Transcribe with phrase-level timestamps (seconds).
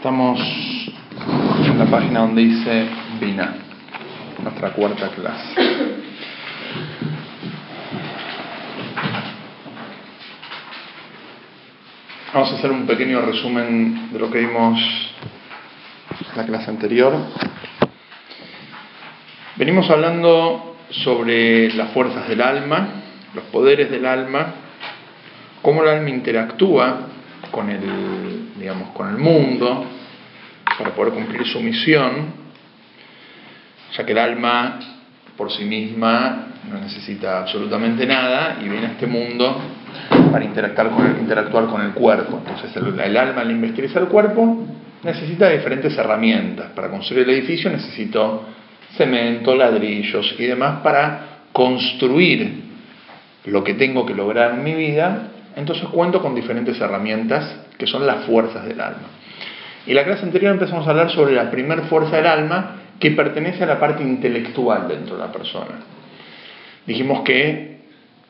[0.00, 0.40] Estamos
[1.66, 2.88] en la página donde dice
[3.20, 3.54] Vina,
[4.42, 5.60] nuestra cuarta clase.
[12.32, 14.80] Vamos a hacer un pequeño resumen de lo que vimos
[16.30, 17.12] en la clase anterior.
[19.56, 22.88] Venimos hablando sobre las fuerzas del alma,
[23.34, 24.54] los poderes del alma,
[25.60, 27.09] cómo el alma interactúa
[27.50, 29.86] con el, digamos, con el mundo
[30.78, 32.32] para poder cumplir su misión,
[33.96, 34.78] ya que el alma
[35.36, 39.60] por sí misma no necesita absolutamente nada y viene a este mundo
[40.30, 42.42] para interactuar con el, interactuar con el cuerpo.
[42.46, 44.66] Entonces el, alma al investigar el cuerpo
[45.02, 46.72] necesita diferentes herramientas.
[46.74, 48.46] Para construir el edificio necesito
[48.96, 52.70] cemento, ladrillos y demás para construir
[53.46, 58.06] lo que tengo que lograr en mi vida entonces cuento con diferentes herramientas que son
[58.06, 59.08] las fuerzas del alma.
[59.86, 63.64] Y la clase anterior empezamos a hablar sobre la primera fuerza del alma que pertenece
[63.64, 65.80] a la parte intelectual dentro de la persona.
[66.86, 67.80] Dijimos que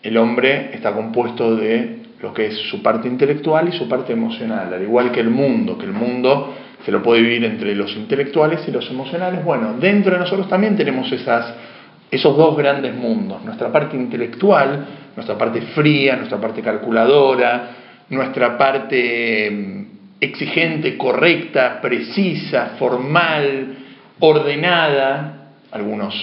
[0.02, 4.72] el hombre está compuesto de lo que es su parte intelectual y su parte emocional,
[4.72, 6.54] al igual que el mundo, que el mundo
[6.84, 9.44] se lo puede vivir entre los intelectuales y los emocionales.
[9.44, 11.54] Bueno, dentro de nosotros también tenemos esas,
[12.10, 17.70] esos dos grandes mundos, nuestra parte intelectual nuestra parte fría, nuestra parte calculadora,
[18.10, 19.84] nuestra parte mm,
[20.20, 23.76] exigente, correcta, precisa, formal,
[24.20, 26.14] ordenada, algunos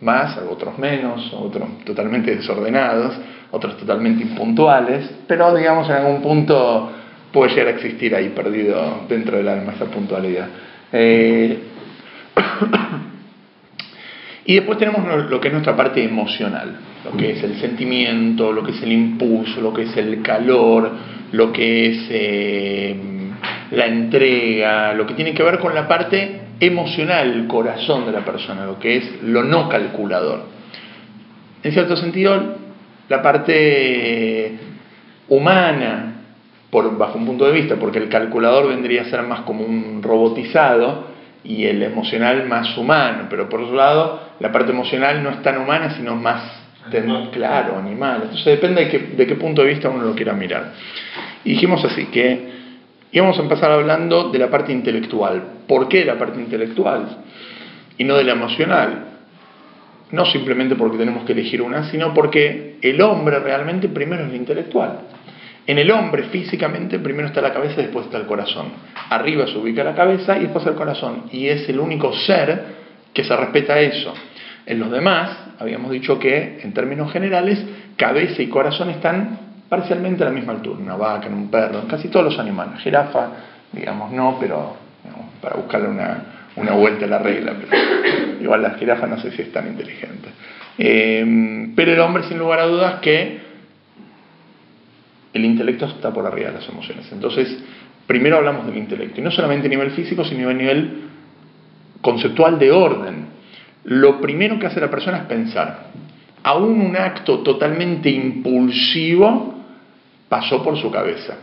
[0.00, 3.16] más, otros menos, otros totalmente desordenados,
[3.50, 6.92] otros totalmente impuntuales, pero digamos en algún punto
[7.32, 10.48] puede llegar a existir ahí perdido dentro del alma esa puntualidad.
[10.92, 11.58] Eh,
[14.46, 18.64] y después tenemos lo que es nuestra parte emocional lo que es el sentimiento, lo
[18.64, 20.90] que es el impulso, lo que es el calor,
[21.32, 22.96] lo que es eh,
[23.70, 28.24] la entrega, lo que tiene que ver con la parte emocional, el corazón de la
[28.24, 30.46] persona, lo que es lo no calculador.
[31.62, 32.56] En cierto sentido,
[33.08, 34.58] la parte
[35.28, 36.14] humana,
[36.70, 40.02] por, bajo un punto de vista, porque el calculador vendría a ser más como un
[40.02, 41.15] robotizado
[41.46, 45.58] y el emocional más humano, pero por otro lado, la parte emocional no es tan
[45.58, 46.66] humana, sino más
[47.32, 48.20] claro, animal.
[48.22, 50.72] Entonces depende de qué, de qué punto de vista uno lo quiera mirar.
[51.44, 52.50] Y dijimos así, que
[53.12, 55.42] íbamos a empezar hablando de la parte intelectual.
[55.66, 57.18] ¿Por qué la parte intelectual?
[57.98, 59.04] Y no de la emocional.
[60.10, 64.36] No simplemente porque tenemos que elegir una, sino porque el hombre realmente primero es el
[64.36, 65.00] intelectual.
[65.66, 68.66] En el hombre físicamente primero está la cabeza después está el corazón.
[69.10, 71.24] Arriba se ubica la cabeza y después el corazón.
[71.32, 72.64] Y es el único ser
[73.12, 74.14] que se respeta eso.
[74.64, 77.64] En los demás, habíamos dicho que, en términos generales,
[77.96, 79.38] cabeza y corazón están
[79.68, 80.78] parcialmente a la misma altura.
[80.80, 82.80] Una vaca, en un perro, en casi todos los animales.
[82.80, 83.28] Jirafa,
[83.72, 84.76] digamos, no, pero
[85.40, 87.54] para buscarle una, vuelta a la regla.
[87.58, 90.28] Pero igual la jirafa no sé si es tan inteligente.
[90.78, 93.45] Eh, pero el hombre, sin lugar a dudas, que
[95.36, 97.10] el intelecto está por arriba de las emociones.
[97.12, 97.56] Entonces,
[98.06, 99.20] primero hablamos del intelecto.
[99.20, 101.02] Y no solamente a nivel físico, sino a nivel
[102.00, 103.36] conceptual de orden
[103.86, 105.90] lo primero que hace la persona es pensar.
[106.42, 109.54] Aún un acto totalmente impulsivo
[110.28, 111.36] pasó por su cabeza.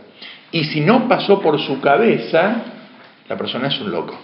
[0.52, 2.64] Y si no pasó por su cabeza,
[3.28, 4.14] la persona es un loco.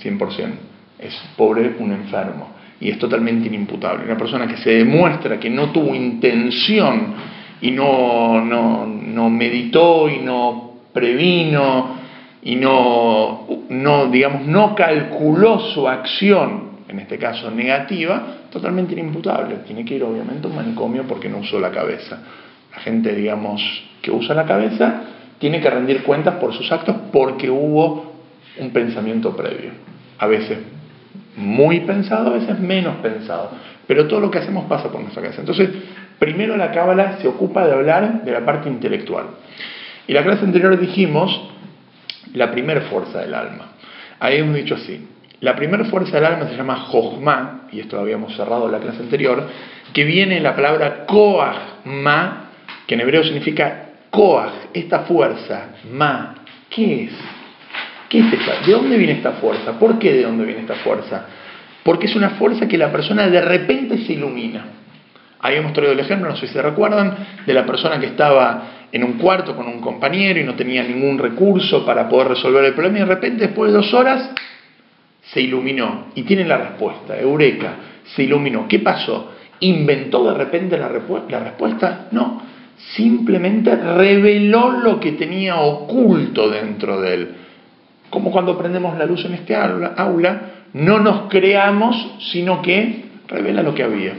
[0.00, 0.52] 100%.
[1.00, 2.50] Es pobre, un enfermo.
[2.80, 4.04] Y es totalmente inimputable.
[4.04, 7.14] Una persona que se demuestra que no tuvo intención
[7.60, 11.96] y no, no, no meditó y no previno
[12.42, 19.56] y no, no, digamos, no calculó su acción en este caso negativa, totalmente inimputable.
[19.66, 22.18] Tiene que ir obviamente a un manicomio porque no usó la cabeza.
[22.72, 23.60] La gente, digamos,
[24.00, 25.02] que usa la cabeza,
[25.38, 28.12] tiene que rendir cuentas por sus actos porque hubo
[28.58, 29.72] un pensamiento previo.
[30.18, 30.58] A veces
[31.36, 33.50] muy pensado, a veces menos pensado.
[33.86, 35.40] Pero todo lo que hacemos pasa por nuestra cabeza.
[35.40, 35.68] Entonces,
[36.18, 39.26] primero la cábala se ocupa de hablar de la parte intelectual.
[40.06, 41.50] Y la clase anterior dijimos
[42.34, 43.72] la primera fuerza del alma.
[44.20, 45.08] Ahí hemos dicho así,
[45.40, 48.78] la primera fuerza del alma se llama Jochma, y esto lo habíamos cerrado en la
[48.78, 49.48] clase anterior,
[49.92, 52.50] que viene en la palabra Koach Ma,
[52.86, 56.34] que en hebreo significa Koach, esta fuerza, Ma.
[56.70, 57.12] ¿Qué es?
[58.08, 58.66] ¿Qué es?
[58.66, 59.78] ¿De dónde viene esta fuerza?
[59.78, 61.26] ¿Por qué de dónde viene esta fuerza?
[61.82, 64.64] Porque es una fuerza que la persona de repente se ilumina.
[65.46, 67.14] Habíamos traído el ejemplo, no sé si se recuerdan,
[67.46, 71.18] de la persona que estaba en un cuarto con un compañero y no tenía ningún
[71.18, 74.28] recurso para poder resolver el problema y de repente después de dos horas
[75.22, 77.74] se iluminó y tiene la respuesta, Eureka,
[78.16, 78.66] se iluminó.
[78.66, 79.34] ¿Qué pasó?
[79.60, 82.08] ¿Inventó de repente la, respuesta?
[82.10, 82.42] No,
[82.96, 87.34] simplemente reveló lo que tenía oculto dentro de él.
[88.10, 90.40] como cuando prendemos la luz en este aula
[90.72, 94.14] no nos creamos, sino que revela lo que había.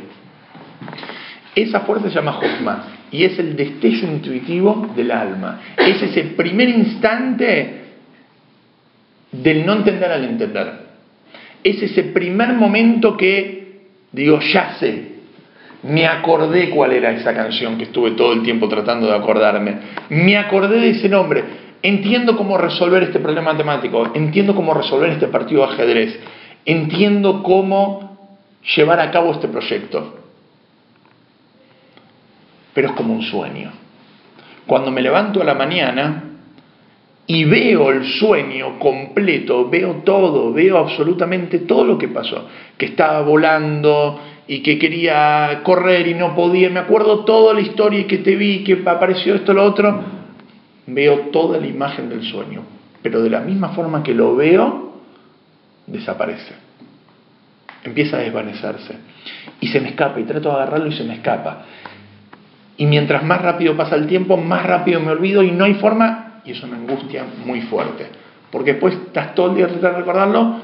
[1.57, 5.59] Esa fuerza se llama Jochma y es el destello intuitivo del alma.
[5.75, 7.81] Es ese primer instante
[9.31, 10.71] del no entender al entender.
[11.63, 15.13] Es ese primer momento que digo, ya sé,
[15.81, 19.77] me acordé cuál era esa canción que estuve todo el tiempo tratando de acordarme.
[20.09, 21.43] Me acordé de ese nombre.
[21.81, 24.11] Entiendo cómo resolver este problema matemático.
[24.13, 26.19] Entiendo cómo resolver este partido de ajedrez.
[26.65, 28.15] Entiendo cómo
[28.75, 30.26] llevar a cabo este proyecto
[32.77, 33.71] pero es como un sueño.
[34.67, 36.25] Cuando me levanto a la mañana
[37.25, 42.47] y veo el sueño completo, veo todo, veo absolutamente todo lo que pasó,
[42.77, 48.01] que estaba volando y que quería correr y no podía, me acuerdo toda la historia
[48.01, 49.99] y que te vi, que apareció esto, lo otro,
[50.85, 52.61] veo toda la imagen del sueño,
[53.01, 55.01] pero de la misma forma que lo veo,
[55.87, 56.53] desaparece,
[57.83, 58.93] empieza a desvanecerse.
[59.61, 61.65] Y se me escapa y trato de agarrarlo y se me escapa
[62.77, 66.41] y mientras más rápido pasa el tiempo, más rápido me olvido y no hay forma,
[66.45, 68.07] y eso me angustia muy fuerte.
[68.51, 70.55] Porque después estás todo el día tratando de recordarlo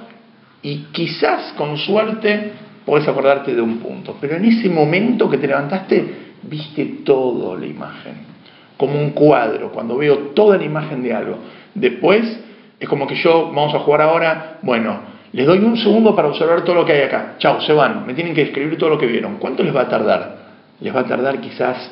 [0.62, 2.54] y quizás con suerte
[2.86, 4.18] puedes acordarte de un punto.
[4.22, 8.34] Pero en ese momento que te levantaste, viste toda la imagen.
[8.78, 11.38] Como un cuadro, cuando veo toda la imagen de algo.
[11.74, 12.40] Después
[12.80, 15.00] es como que yo, vamos a jugar ahora, bueno,
[15.32, 17.36] les doy un segundo para observar todo lo que hay acá.
[17.40, 19.38] Chao, se van, me tienen que escribir todo lo que vieron.
[19.38, 20.38] ¿Cuánto les va a tardar?
[20.80, 21.92] Les va a tardar quizás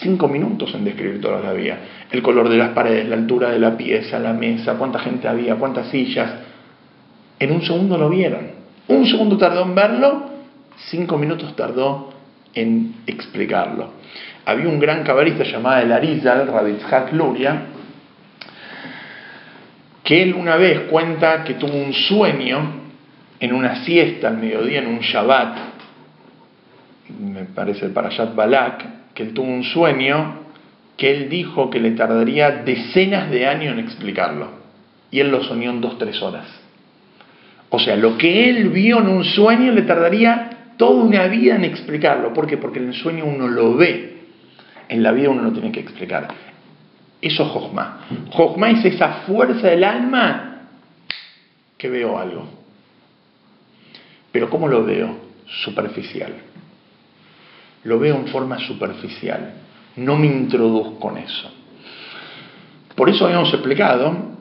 [0.00, 1.78] cinco minutos en describir lo que había.
[2.10, 5.56] El color de las paredes, la altura de la pieza, la mesa, cuánta gente había,
[5.56, 6.30] cuántas sillas.
[7.38, 8.50] En un segundo lo vieron.
[8.88, 10.30] Un segundo tardó en verlo,
[10.90, 12.10] cinco minutos tardó
[12.54, 13.92] en explicarlo.
[14.46, 17.66] Había un gran cabalista llamado el Arizal, Rabitzhak Luria,
[20.02, 22.78] que él una vez cuenta que tuvo un sueño
[23.40, 25.58] en una siesta al mediodía, en un Shabbat,
[27.20, 30.44] me parece el Parashat Balak, que él tuvo un sueño
[30.96, 34.46] que él dijo que le tardaría decenas de años en explicarlo.
[35.10, 36.46] Y él lo soñó en dos, tres horas.
[37.68, 41.64] O sea, lo que él vio en un sueño le tardaría toda una vida en
[41.64, 42.32] explicarlo.
[42.32, 42.58] ¿Por qué?
[42.58, 44.18] Porque en el sueño uno lo ve.
[44.88, 46.28] En la vida uno lo tiene que explicar.
[47.20, 48.30] Eso es.
[48.30, 50.60] Jochma es esa fuerza del alma
[51.76, 52.46] que veo algo.
[54.30, 55.18] Pero ¿cómo lo veo?
[55.44, 56.47] Superficial
[57.84, 59.54] lo veo en forma superficial,
[59.96, 61.50] no me introduzco en eso.
[62.94, 64.36] Por eso habíamos explicado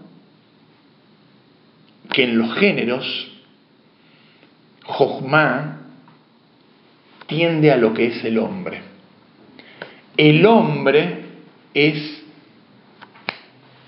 [2.12, 3.31] que en los géneros,
[4.84, 5.78] Jochma
[7.28, 8.81] tiende a lo que es el hombre.
[10.16, 11.25] El hombre
[11.74, 12.24] es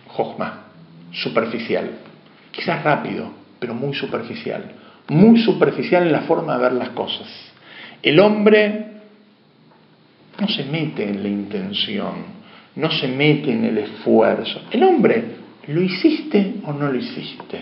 [0.07, 0.65] Jochma,
[1.11, 1.91] superficial,
[2.51, 4.71] quizás rápido, pero muy superficial,
[5.07, 7.27] muy superficial en la forma de ver las cosas.
[8.03, 8.88] El hombre
[10.39, 12.13] no se mete en la intención,
[12.75, 14.61] no se mete en el esfuerzo.
[14.71, 15.23] El hombre,
[15.67, 17.61] ¿lo hiciste o no lo hiciste?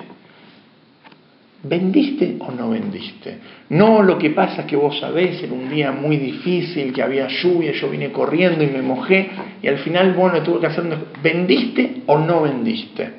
[1.63, 3.39] ¿Vendiste o no vendiste?
[3.69, 7.27] No lo que pasa es que vos sabés, en un día muy difícil, que había
[7.27, 9.29] lluvia, yo vine corriendo y me mojé,
[9.61, 10.83] y al final, bueno, tuve que hacer.
[11.21, 13.11] ¿Vendiste o no vendiste?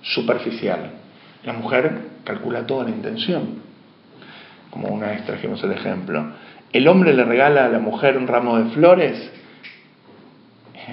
[0.00, 0.92] Superficial.
[1.44, 3.66] La mujer calcula toda la intención.
[4.70, 6.32] Como una vez trajimos el ejemplo
[6.72, 9.30] el hombre le regala a la mujer un ramo de flores,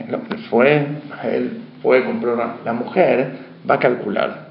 [0.07, 0.85] el hombre fue,
[1.23, 3.31] él fue, compró la mujer,
[3.69, 4.45] va a calcular.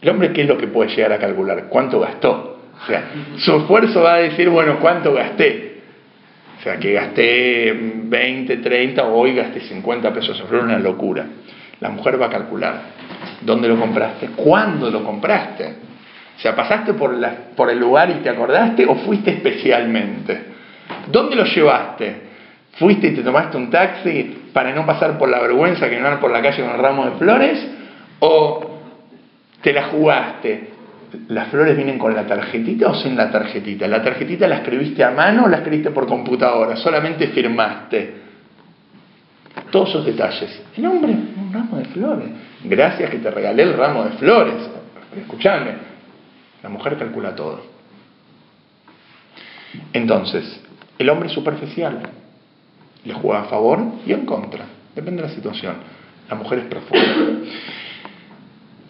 [0.00, 1.66] El hombre, ¿qué es lo que puede llegar a calcular?
[1.68, 2.60] ¿Cuánto gastó?
[2.82, 5.82] O sea, su esfuerzo va a decir, bueno, ¿cuánto gasté?
[6.58, 11.26] O sea, que gasté 20, 30, hoy gasté 50 pesos en flores, una locura.
[11.80, 12.82] La mujer va a calcular.
[13.40, 14.28] ¿Dónde lo compraste?
[14.36, 15.74] ¿Cuándo lo compraste?
[16.36, 20.50] O sea, ¿pasaste por, la, por el lugar y te acordaste o fuiste especialmente?
[21.10, 22.30] ¿Dónde lo llevaste?
[22.72, 26.20] ¿Fuiste y te tomaste un taxi para no pasar por la vergüenza que no andar
[26.20, 27.66] por la calle con el ramo de flores?
[28.20, 28.78] ¿O
[29.60, 30.70] te la jugaste?
[31.28, 33.88] ¿Las flores vienen con la tarjetita o sin la tarjetita?
[33.88, 36.76] ¿La tarjetita la escribiste a mano o la escribiste por computadora?
[36.76, 38.20] Solamente firmaste.
[39.70, 40.62] Todos esos detalles.
[40.76, 42.28] El hombre, un ramo de flores.
[42.64, 44.54] Gracias que te regalé el ramo de flores.
[45.16, 45.72] Escúchame,
[46.62, 47.62] la mujer calcula todo.
[49.92, 50.59] Entonces,
[51.00, 51.98] el hombre es superficial,
[53.04, 55.76] le juega a favor y en contra, depende de la situación.
[56.28, 57.38] La mujer es profunda.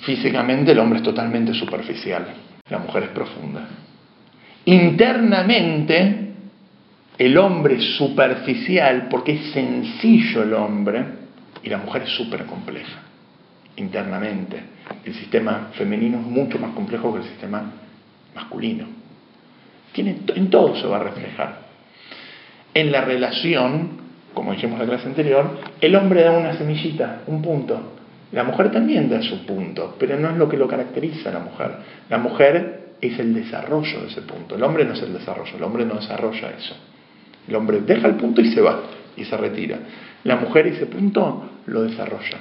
[0.00, 2.26] Físicamente el hombre es totalmente superficial,
[2.68, 3.68] la mujer es profunda.
[4.64, 6.32] Internamente
[7.16, 11.04] el hombre es superficial porque es sencillo el hombre
[11.62, 13.02] y la mujer es súper compleja,
[13.76, 14.60] internamente.
[15.04, 17.70] el sistema femenino es mucho más complejo que el sistema
[18.34, 18.86] masculino.
[19.92, 21.69] Tiene, en todo se va a reflejar.
[22.74, 23.90] En la relación,
[24.34, 27.94] como dijimos en la clase anterior, el hombre da una semillita, un punto.
[28.32, 31.40] La mujer también da su punto, pero no es lo que lo caracteriza a la
[31.40, 31.70] mujer.
[32.08, 34.54] La mujer es el desarrollo de ese punto.
[34.54, 36.76] El hombre no es el desarrollo, el hombre no desarrolla eso.
[37.48, 38.82] El hombre deja el punto y se va,
[39.16, 39.78] y se retira.
[40.22, 42.38] La mujer ese punto lo desarrolla.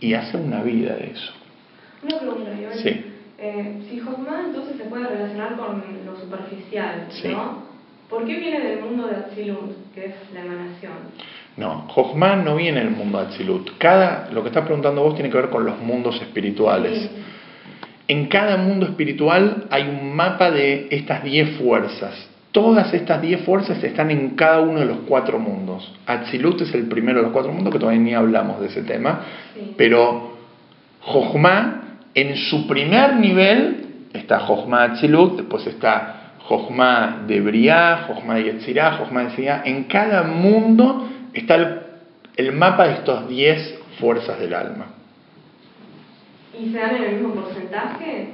[0.00, 1.32] Y hace una vida de eso.
[2.02, 2.78] Una pregunta, Joel.
[2.78, 3.04] Sí.
[3.40, 7.28] Eh, si Jochma entonces se puede relacionar con lo superficial, Sí.
[7.28, 7.67] ¿no?
[8.08, 10.92] ¿Por qué viene del mundo de Atzilut, que es la emanación?
[11.58, 13.76] No, Jochma no viene del mundo de Atzilut.
[13.76, 17.02] Cada, lo que estás preguntando vos tiene que ver con los mundos espirituales.
[17.02, 17.10] Sí.
[18.08, 22.28] En cada mundo espiritual hay un mapa de estas 10 fuerzas.
[22.52, 25.92] Todas estas 10 fuerzas están en cada uno de los cuatro mundos.
[26.06, 29.20] Atzilut es el primero de los cuatro mundos, que todavía ni hablamos de ese tema.
[29.52, 29.74] Sí.
[29.76, 30.38] Pero
[31.02, 36.17] Jochma, en su primer nivel, está Jochma Atzilut, después está
[36.48, 39.62] Jochma de Briah, Jochma de Yetzirah, Jochma de Siyah.
[39.66, 41.80] En cada mundo está el,
[42.36, 44.86] el mapa de estas 10 fuerzas del alma.
[46.58, 48.30] ¿Y se dan en el mismo porcentaje?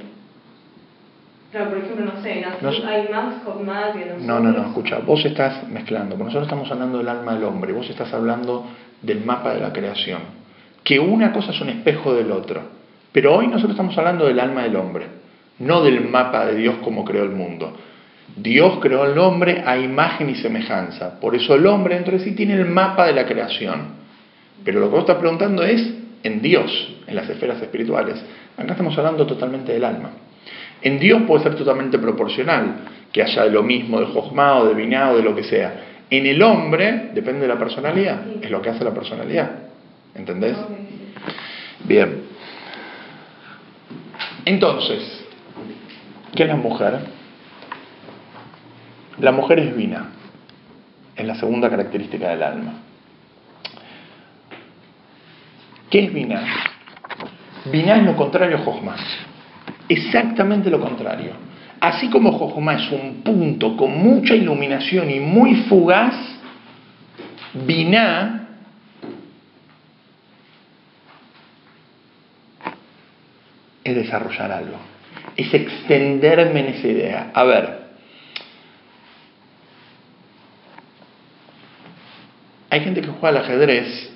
[1.51, 4.23] Claro, por ejemplo, no sé, No hay más Jochma que nosotros.
[4.23, 7.89] No, no, no, escucha, vos estás mezclando, nosotros estamos hablando del alma del hombre, vos
[7.91, 8.67] estás hablando
[9.03, 10.21] del mapa de la creación,
[10.85, 12.63] que una cosa es un espejo del otro,
[13.13, 15.07] pero hoy nosotros estamos hablando del alma del hombre,
[15.59, 17.73] no del mapa de Dios como creó el mundo.
[18.37, 22.33] Dios creó al hombre a imagen y semejanza, por eso el hombre dentro de sí
[22.33, 23.95] tiene el mapa de la creación.
[24.65, 28.23] Pero lo que vos estás preguntando es en Dios, en las esferas espirituales.
[28.57, 30.11] Acá estamos hablando totalmente del alma.
[30.83, 32.77] En Dios puede ser totalmente proporcional,
[33.13, 35.83] que haya de lo mismo de Jojma o de Binah o de lo que sea.
[36.11, 39.51] En el hombre, depende de la personalidad, es lo que hace la personalidad.
[40.15, 40.57] ¿Entendés?
[41.85, 42.23] Bien.
[44.45, 45.25] Entonces,
[46.35, 46.99] ¿qué es la mujer?
[49.19, 50.11] La mujer es Vina,
[51.15, 52.73] es la segunda característica del alma.
[55.91, 56.43] ¿Qué es Vina?
[57.67, 58.97] Vina es lo contrario a Jojma.
[59.89, 61.33] Exactamente lo contrario.
[61.81, 66.15] Así como Jojma es un punto con mucha iluminación y muy fugaz,
[67.53, 68.49] Vina
[73.85, 74.79] es desarrollar algo,
[75.37, 77.31] es extenderme en esa idea.
[77.35, 77.84] A ver,
[82.75, 84.11] hay gente que juega al ajedrez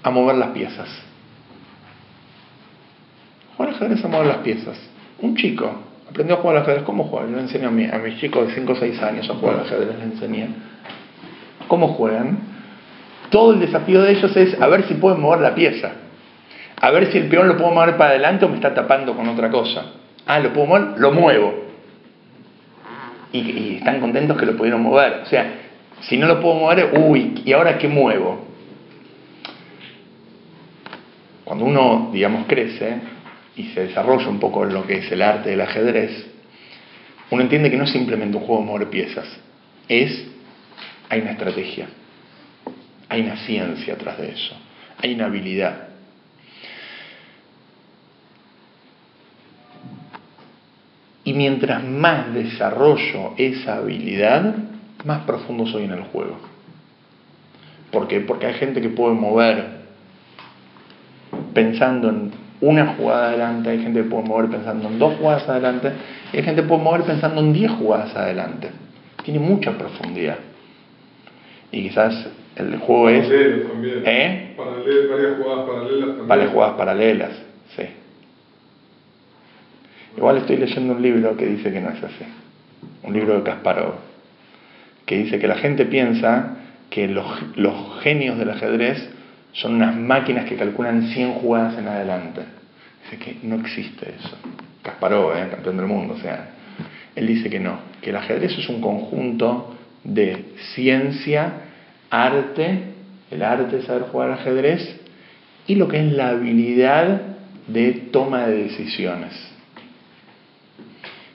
[0.00, 0.88] a mover las piezas.
[3.56, 4.78] Juega al ajedrez a mover las piezas.
[5.20, 5.72] Un chico
[6.08, 6.84] aprendió a jugar al ajedrez.
[6.84, 7.26] ¿Cómo juega?
[7.28, 9.60] Yo le enseño a, a mis chicos de 5 o 6 años a jugar al
[9.62, 10.50] ajedrez, les enseñé.
[11.66, 12.38] ¿Cómo juegan?
[13.30, 15.94] Todo el desafío de ellos es a ver si pueden mover la pieza.
[16.80, 19.28] A ver si el peón lo puedo mover para adelante o me está tapando con
[19.28, 19.84] otra cosa.
[20.26, 21.71] Ah, lo puedo mover, lo muevo.
[23.32, 25.22] Y, están contentos que lo pudieron mover.
[25.22, 25.54] O sea,
[26.02, 28.46] si no lo puedo mover, uy, ¿y ahora qué muevo?
[31.44, 32.94] Cuando uno, digamos, crece
[33.56, 36.26] y se desarrolla un poco en lo que es el arte del ajedrez,
[37.30, 39.26] uno entiende que no es simplemente un juego de mover piezas,
[39.88, 40.26] es,
[41.08, 41.86] hay una estrategia,
[43.08, 44.54] hay una ciencia atrás de eso,
[44.98, 45.91] hay una habilidad.
[51.24, 54.54] Y mientras más desarrollo esa habilidad,
[55.04, 56.36] más profundo soy en el juego.
[57.90, 58.20] ¿Por qué?
[58.20, 59.82] Porque hay gente que puede mover
[61.54, 65.92] pensando en una jugada adelante, hay gente que puede mover pensando en dos jugadas adelante,
[66.32, 68.70] y hay gente que puede mover pensando en diez jugadas adelante.
[69.24, 70.38] Tiene mucha profundidad.
[71.70, 73.28] Y quizás el juego es
[73.68, 74.02] también.
[74.04, 74.54] ¿Eh?
[74.56, 76.48] Paralel- varias jugadas paralelas también.
[76.50, 77.30] jugadas paralelas.
[80.16, 82.24] Igual estoy leyendo un libro que dice que no es así.
[83.02, 83.94] Un libro de Kasparov.
[85.06, 86.56] Que dice que la gente piensa
[86.90, 87.26] que los,
[87.56, 89.08] los genios del ajedrez
[89.52, 92.42] son unas máquinas que calculan 100 jugadas en adelante.
[93.04, 94.36] Dice que no existe eso.
[94.82, 95.48] Kasparov, ¿eh?
[95.50, 96.14] campeón del mundo.
[96.14, 96.50] O sea,
[97.14, 97.78] él dice que no.
[98.00, 101.52] Que el ajedrez es un conjunto de ciencia,
[102.10, 102.82] arte,
[103.30, 105.00] el arte de saber jugar ajedrez,
[105.66, 107.22] y lo que es la habilidad
[107.68, 109.51] de toma de decisiones.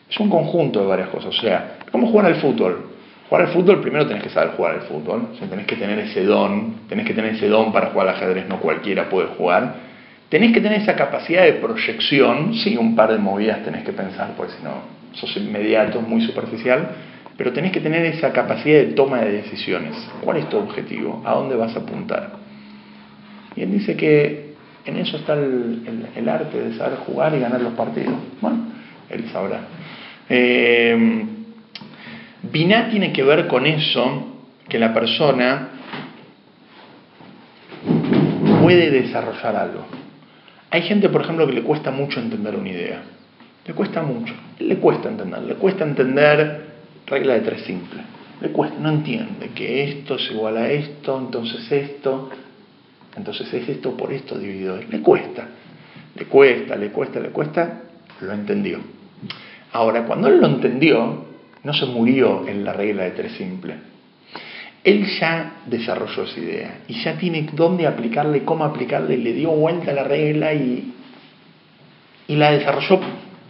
[0.09, 1.37] Es un conjunto de varias cosas.
[1.37, 2.91] O sea, ¿cómo jugar al fútbol?
[3.29, 5.29] Jugar al fútbol primero tenés que saber jugar al fútbol.
[5.33, 6.87] O sea, tenés que tener ese don.
[6.87, 8.47] Tenés que tener ese don para jugar al ajedrez.
[8.47, 9.75] No cualquiera puede jugar.
[10.29, 12.53] Tenés que tener esa capacidad de proyección.
[12.55, 14.71] Sí, un par de movidas tenés que pensar, porque si no,
[15.13, 16.89] sos inmediato, muy superficial.
[17.37, 19.95] Pero tenés que tener esa capacidad de toma de decisiones.
[20.21, 21.21] ¿Cuál es tu objetivo?
[21.25, 22.31] ¿A dónde vas a apuntar?
[23.55, 24.53] Y él dice que
[24.85, 28.15] en eso está el, arte de saber jugar y ganar los partidos.
[28.41, 28.67] Bueno,
[29.09, 29.59] él sabrá.
[30.29, 31.25] Eh,
[32.43, 35.69] Biná tiene que ver con eso, que la persona
[38.61, 39.85] puede desarrollar algo.
[40.69, 43.01] Hay gente, por ejemplo, que le cuesta mucho entender una idea.
[43.65, 44.33] Le cuesta mucho.
[44.59, 45.41] Le cuesta entender.
[45.43, 46.67] Le cuesta entender
[47.05, 48.01] regla de tres simple.
[48.41, 52.29] Le cuesta, no entiende que esto es igual a esto, entonces esto,
[53.15, 54.77] entonces es esto por esto dividido.
[54.77, 55.47] Le cuesta.
[56.15, 57.81] Le cuesta, le cuesta, le cuesta.
[58.21, 58.79] Lo entendió.
[59.73, 61.25] Ahora, cuando él lo entendió,
[61.63, 63.75] no se murió en la regla de tres simple.
[64.83, 69.91] Él ya desarrolló esa idea y ya tiene dónde aplicarle, cómo aplicarle, le dio vuelta
[69.91, 70.93] a la regla y,
[72.27, 73.01] y la desarrolló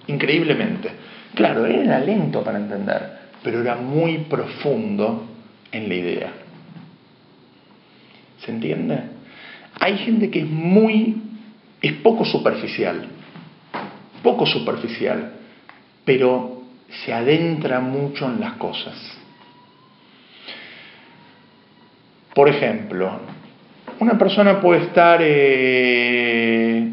[0.07, 0.89] increíblemente.
[1.35, 5.27] Claro, era lento para entender, pero era muy profundo
[5.71, 6.33] en la idea.
[8.39, 8.99] ¿Se entiende?
[9.79, 11.21] Hay gente que es muy,
[11.81, 13.07] es poco superficial,
[14.23, 15.33] poco superficial,
[16.07, 16.61] pero
[17.03, 18.95] se adentra mucho en las cosas.
[22.33, 23.11] Por ejemplo,
[23.99, 26.89] una persona puede estar eh,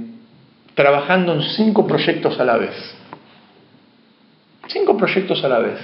[0.74, 2.74] trabajando en cinco proyectos a la vez.
[4.66, 5.78] Cinco proyectos a la vez.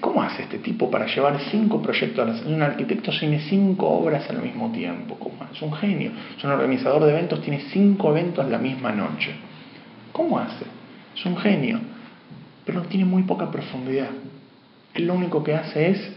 [0.00, 2.42] ¿cómo hace este tipo para llevar cinco proyectos a la vez?
[2.46, 5.16] Un arquitecto tiene cinco obras al mismo tiempo.
[5.54, 6.10] Es un genio.
[6.36, 9.36] Es un organizador de eventos, tiene cinco eventos la misma noche.
[10.10, 10.64] ¿Cómo hace?
[11.14, 11.78] Es un genio
[12.68, 14.08] pero tiene muy poca profundidad.
[14.92, 16.12] Él lo único que hace es,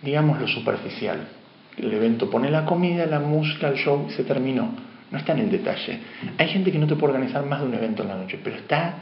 [0.00, 1.28] digamos, lo superficial.
[1.76, 4.70] El evento pone la comida, la música, el show, se terminó.
[5.10, 5.98] No está en el detalle.
[6.38, 8.56] Hay gente que no te puede organizar más de un evento en la noche, pero
[8.56, 8.94] está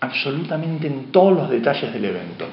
[0.00, 2.46] absolutamente en todos los detalles del evento.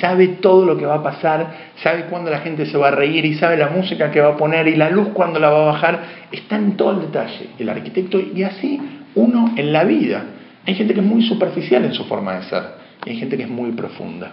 [0.00, 3.26] Sabe todo lo que va a pasar, sabe cuándo la gente se va a reír
[3.26, 5.72] y sabe la música que va a poner y la luz cuándo la va a
[5.72, 6.02] bajar.
[6.32, 7.50] Está en todo el detalle.
[7.58, 8.80] El arquitecto y así
[9.16, 10.24] uno en la vida.
[10.66, 12.62] Hay gente que es muy superficial en su forma de ser
[13.04, 14.30] y hay gente que es muy profunda.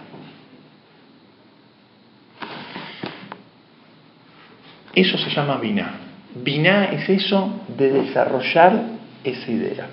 [4.94, 5.94] Eso se llama Biná.
[6.34, 8.82] Biná es eso de desarrollar
[9.24, 9.88] esa idea.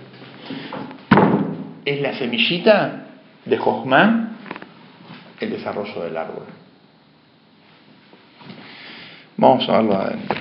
[1.85, 3.07] Es la semillita
[3.45, 4.31] de Jochma
[5.39, 6.45] el desarrollo del árbol.
[9.37, 10.35] Vamos a verlo adentro.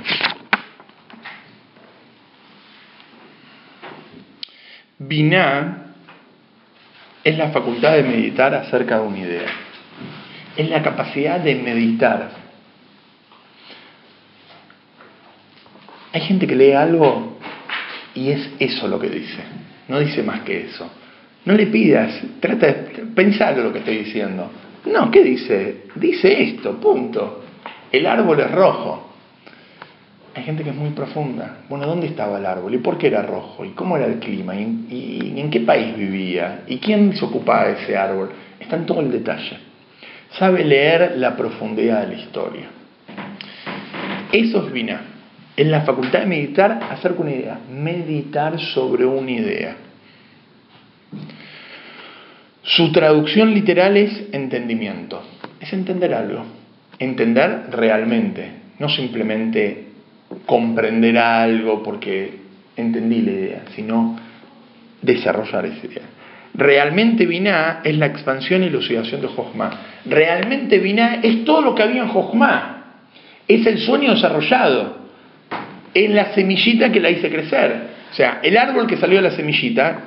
[4.99, 5.86] Biná
[7.27, 9.49] es la facultad de meditar acerca de una idea.
[10.57, 12.31] Es la capacidad de meditar.
[16.12, 17.37] Hay gente que lee algo
[18.15, 19.43] y es eso lo que dice.
[19.89, 20.89] No dice más que eso.
[21.47, 22.73] No le pidas, trata de
[23.17, 24.49] pensar lo que estoy diciendo.
[24.85, 25.87] No, ¿qué dice?
[25.97, 27.43] Dice esto, punto.
[27.91, 29.06] El árbol es rojo.
[30.37, 31.61] Hay gente que es muy profunda.
[31.70, 32.75] Bueno, ¿dónde estaba el árbol?
[32.75, 33.64] ¿Y por qué era rojo?
[33.64, 34.55] ¿Y cómo era el clima?
[34.55, 36.61] ¿Y, en qué país vivía?
[36.66, 38.33] ¿Y quién se ocupaba de ese árbol?
[38.61, 39.57] Está en todo el detalle.
[40.38, 42.66] Sabe leer la profundidad de la historia.
[44.31, 45.01] Eso es Vina.
[45.57, 47.59] Es la facultad de meditar de una idea.
[47.72, 49.77] Meditar sobre una idea.
[52.62, 55.22] Su traducción literal es entendimiento.
[55.59, 56.44] Es entender algo.
[56.99, 59.96] Entender realmente, no simplemente
[60.45, 62.39] comprender algo porque
[62.77, 64.19] entendí la idea, sino
[65.03, 66.03] desarrollar esa idea.
[66.55, 69.71] Realmente Binah es la expansión y elucidación de Jochma.
[70.07, 72.85] Realmente Binah es todo lo que había en Jochma.
[73.47, 75.07] Es el sueño desarrollado.
[75.93, 77.97] Es la semillita que la hice crecer.
[78.11, 80.01] O sea, el árbol que salió de la semillita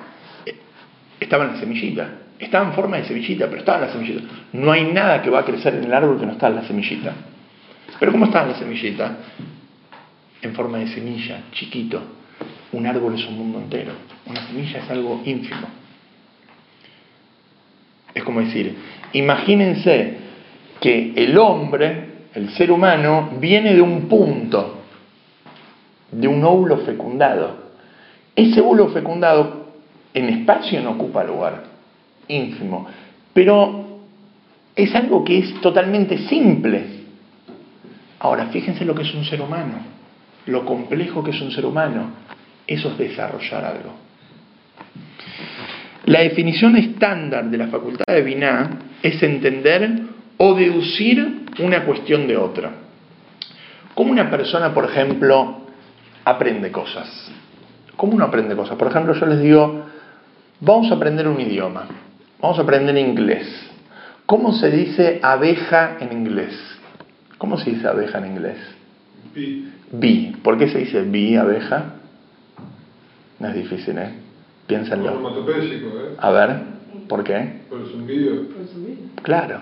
[0.45, 0.55] eh,
[1.19, 2.09] estaba en la semillita.
[2.39, 4.21] Estaba en forma de semillita, pero estaba en la semillita.
[4.53, 6.63] No hay nada que va a crecer en el árbol que no está en la
[6.63, 7.13] semillita.
[7.99, 9.11] Pero ¿cómo está en la semillita?
[10.41, 12.01] En forma de semilla, chiquito.
[12.71, 13.93] Un árbol es un mundo entero.
[14.25, 15.67] Una semilla es algo ínfimo.
[18.13, 18.75] Es como decir,
[19.13, 20.17] imagínense
[20.79, 24.83] que el hombre, el ser humano, viene de un punto,
[26.11, 27.69] de un óvulo fecundado.
[28.35, 29.67] Ese óvulo fecundado
[30.13, 31.63] en espacio no ocupa lugar,
[32.27, 32.87] ínfimo,
[33.33, 33.99] pero
[34.75, 36.99] es algo que es totalmente simple.
[38.19, 39.98] Ahora, fíjense lo que es un ser humano
[40.49, 42.11] lo complejo que es un ser humano.
[42.67, 43.93] Eso es desarrollar algo.
[46.05, 48.69] La definición estándar de la facultad de Binah
[49.03, 50.01] es entender
[50.37, 52.71] o deducir una cuestión de otra.
[53.93, 55.65] ¿Cómo una persona, por ejemplo,
[56.23, 57.31] aprende cosas?
[57.95, 58.77] ¿Cómo uno aprende cosas?
[58.77, 59.85] Por ejemplo, yo les digo,
[60.61, 61.85] vamos a aprender un idioma,
[62.41, 63.47] vamos a aprender inglés.
[64.25, 66.57] ¿Cómo se dice abeja en inglés?
[67.37, 68.78] ¿Cómo se dice abeja en inglés?
[69.33, 69.67] Pi.
[69.91, 70.35] Bi.
[70.43, 71.93] ¿Por qué se dice bi, abeja?
[73.39, 74.09] No es difícil, ¿eh?
[74.67, 75.11] Piénsenlo.
[75.11, 76.15] ¿eh?
[76.19, 76.49] A ver,
[77.07, 77.61] ¿por qué?
[77.69, 78.33] Por el zumbido.
[79.23, 79.59] Claro.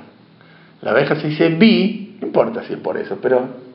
[0.81, 3.67] La abeja se dice bi, no importa si es por eso, pero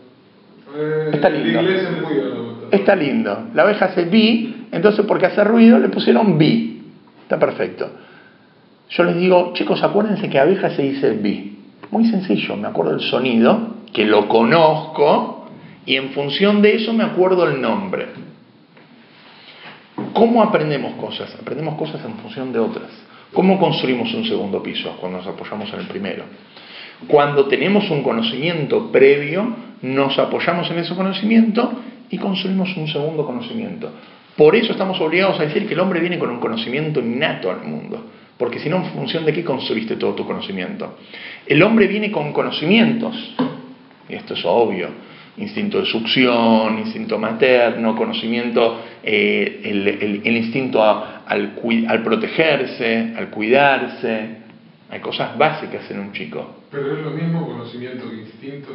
[0.74, 1.60] Eh, Está el lindo.
[1.60, 2.68] inglés es muy onomatopeyico.
[2.76, 3.48] está lindo.
[3.54, 6.82] La abeja hace bi, entonces porque hace ruido le pusieron bi.
[7.22, 7.90] Está perfecto.
[8.88, 11.58] Yo les digo, chicos, acuérdense que abeja se dice bi.
[11.90, 15.41] Muy sencillo, me acuerdo el sonido, que lo conozco,
[15.86, 18.06] y en función de eso me acuerdo el nombre.
[20.12, 21.34] ¿Cómo aprendemos cosas?
[21.40, 22.90] Aprendemos cosas en función de otras.
[23.32, 26.24] ¿Cómo construimos un segundo piso cuando nos apoyamos en el primero?
[27.08, 31.72] Cuando tenemos un conocimiento previo, nos apoyamos en ese conocimiento
[32.10, 33.90] y construimos un segundo conocimiento.
[34.36, 37.62] Por eso estamos obligados a decir que el hombre viene con un conocimiento innato al
[37.62, 38.04] mundo.
[38.36, 40.96] Porque si no, en función de qué construiste todo tu conocimiento.
[41.46, 43.34] El hombre viene con conocimientos,
[44.08, 44.88] y esto es obvio,
[45.38, 51.52] instinto de succión, instinto materno, conocimiento, eh, el, el- el instinto a- al,
[52.04, 54.42] protegerse, al cuidarse.
[54.90, 56.56] Hay cosas básicas en un chico.
[56.70, 58.68] Pero es lo mismo conocimiento que instinto.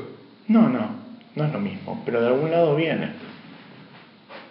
[0.48, 0.90] No, no,
[1.36, 3.10] no es lo mismo, pero de algún lado viene.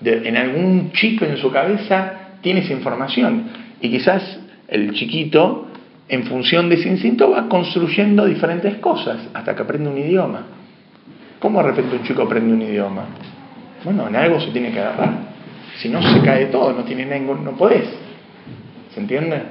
[0.01, 3.45] De- en algún chico en su cabeza tiene esa información
[3.81, 4.39] y quizás
[4.69, 5.67] el chiquito,
[6.09, 10.47] en función de ese instinto, va construyendo diferentes cosas hasta que aprende un idioma.
[11.39, 13.05] ¿Cómo de repente un chico aprende un idioma?
[13.85, 15.37] Bueno, en algo se tiene que agarrar.
[15.77, 17.89] Si no, se cae todo, no tiene ningún, no podés.
[18.95, 19.43] ¿Se entiende?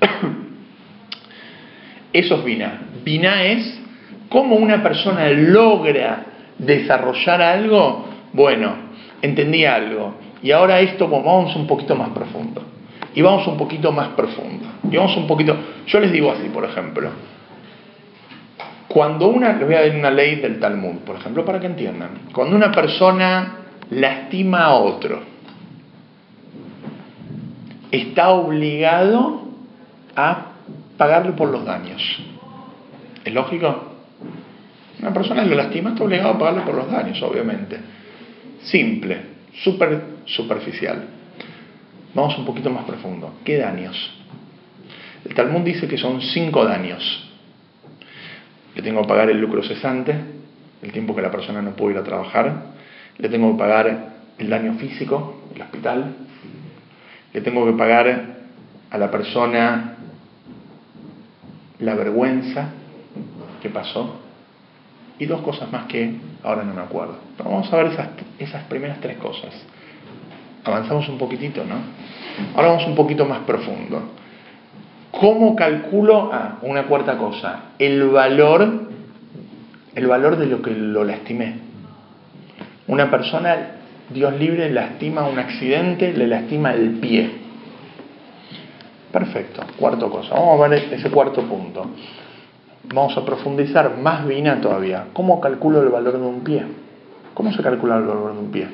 [2.12, 2.80] Eso es Vina.
[3.02, 3.80] Vina es
[4.28, 6.26] cómo una persona logra
[6.58, 8.04] desarrollar algo.
[8.32, 8.74] Bueno,
[9.22, 10.16] entendí algo.
[10.42, 12.62] Y ahora esto vamos un poquito más profundo.
[13.14, 14.66] Y vamos un poquito más profundo.
[14.90, 15.56] Y vamos un poquito.
[15.86, 17.10] Yo les digo así, por ejemplo.
[18.92, 22.22] Cuando una, les voy a dar una ley del Talmud, por ejemplo, para que entiendan.
[22.32, 25.20] Cuando una persona lastima a otro,
[27.92, 29.42] está obligado
[30.16, 30.46] a
[30.96, 32.02] pagarle por los daños.
[33.24, 33.92] ¿Es lógico?
[35.00, 37.78] Una persona que lo lastima está obligado a pagarle por los daños, obviamente.
[38.64, 39.20] Simple,
[39.62, 41.04] súper superficial.
[42.12, 43.34] Vamos un poquito más profundo.
[43.44, 44.18] ¿Qué daños?
[45.24, 47.29] El Talmud dice que son cinco daños.
[48.74, 50.14] Le tengo que pagar el lucro cesante,
[50.82, 52.70] el tiempo que la persona no pudo ir a trabajar.
[53.18, 56.14] Le tengo que pagar el daño físico, el hospital.
[57.32, 58.36] Le tengo que pagar
[58.90, 59.96] a la persona
[61.78, 62.70] la vergüenza
[63.62, 64.20] que pasó
[65.18, 67.16] y dos cosas más que ahora no me acuerdo.
[67.36, 69.54] Pero vamos a ver esas, esas primeras tres cosas.
[70.64, 71.76] Avanzamos un poquitito, ¿no?
[72.54, 74.02] Ahora vamos un poquito más profundo.
[75.10, 76.30] ¿Cómo calculo?
[76.32, 77.70] Ah, una cuarta cosa.
[77.78, 78.88] El valor,
[79.94, 81.54] el valor de lo que lo lastimé.
[82.86, 83.56] Una persona,
[84.08, 87.30] Dios libre, lastima un accidente, le lastima el pie.
[89.12, 90.34] Perfecto, cuarto cosa.
[90.34, 91.86] Vamos a ver ese cuarto punto.
[92.94, 95.06] Vamos a profundizar más vina todavía.
[95.12, 96.64] ¿Cómo calculo el valor de un pie?
[97.34, 98.68] ¿Cómo se calcula el valor de un pie?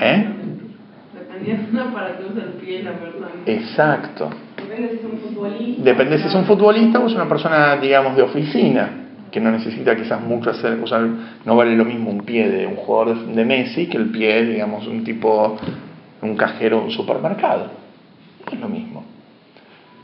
[0.00, 0.41] ¿Eh?
[1.44, 3.28] Dependiendo para que use el pie de la persona.
[3.46, 4.30] Exacto.
[4.56, 5.82] Depende si es un futbolista.
[5.82, 8.90] Depende si es un futbolista o es una persona, digamos, de oficina,
[9.30, 11.00] que no necesita quizás mucho hacer, o sea,
[11.44, 14.86] no vale lo mismo un pie de un jugador de Messi que el pie, digamos,
[14.86, 15.56] un tipo,
[16.20, 17.70] un cajero de un supermercado.
[18.46, 19.04] No es lo mismo.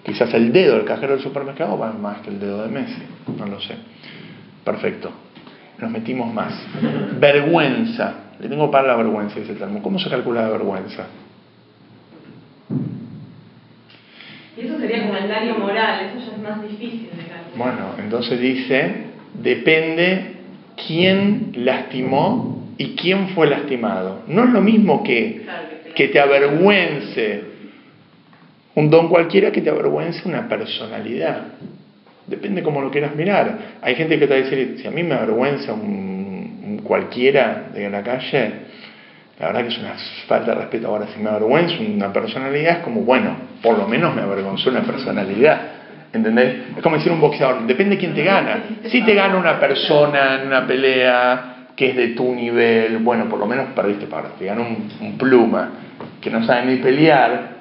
[0.03, 3.03] Quizás el dedo del cajero del supermercado vale más que el dedo de Messi,
[3.39, 3.75] no lo sé.
[4.65, 5.11] Perfecto.
[5.79, 6.53] Nos metimos más.
[7.21, 8.15] Vergüenza.
[8.41, 9.83] Le tengo para la vergüenza, dice el Talmud.
[9.83, 11.07] ¿Cómo se calcula la vergüenza?
[14.59, 17.57] Y eso sería como el daño moral, eso ya es más difícil de calcular.
[17.57, 18.93] Bueno, entonces dice,
[19.35, 20.33] depende
[20.87, 24.23] quién lastimó y quién fue lastimado.
[24.27, 25.43] No es lo mismo que,
[25.95, 27.43] que te avergüence
[28.75, 31.43] un don cualquiera que te avergüence una personalidad.
[32.27, 33.59] Depende cómo lo quieras mirar.
[33.81, 37.71] Hay gente que te va a decir, si a mí me avergüenza un, un cualquiera
[37.73, 38.53] de la calle,
[39.39, 39.95] la verdad que es una
[40.27, 40.89] falta de respeto.
[40.89, 44.83] Ahora, si me avergüenza una personalidad, es como, bueno, por lo menos me avergonzó una
[44.83, 45.61] personalidad.
[46.13, 46.77] ¿Entendés?
[46.77, 48.63] Es como decir un boxeador, depende de quién te gana.
[48.87, 53.39] Si te gana una persona en una pelea que es de tu nivel, bueno, por
[53.39, 54.31] lo menos perdiste para.
[54.31, 55.71] Te gana un, un pluma
[56.21, 57.59] que no sabe ni pelear.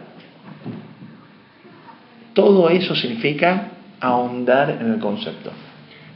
[2.34, 3.68] Todo eso significa
[4.00, 5.52] ahondar en el concepto.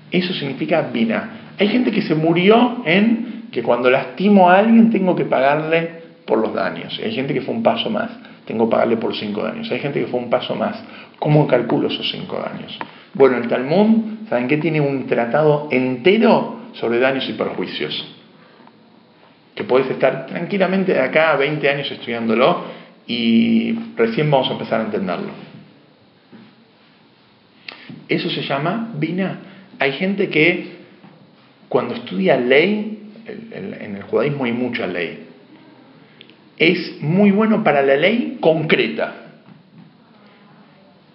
[0.09, 1.29] Eso significa vina.
[1.59, 6.39] Hay gente que se murió en que cuando lastimo a alguien tengo que pagarle por
[6.39, 6.99] los daños.
[7.03, 8.09] Hay gente que fue un paso más,
[8.45, 9.71] tengo que pagarle por cinco daños.
[9.71, 10.81] Hay gente que fue un paso más.
[11.19, 12.77] ¿Cómo calculo esos cinco daños?
[13.13, 14.57] Bueno, el Talmud, ¿saben qué?
[14.57, 18.15] Tiene un tratado entero sobre daños y perjuicios.
[19.55, 22.63] Que puedes estar tranquilamente de acá a 20 años estudiándolo
[23.05, 25.31] y recién vamos a empezar a entenderlo.
[28.07, 29.39] Eso se llama Bina.
[29.79, 30.81] Hay gente que
[31.69, 35.30] cuando estudia ley, en el judaísmo hay mucha ley,
[36.61, 39.13] es muy bueno para la ley concreta.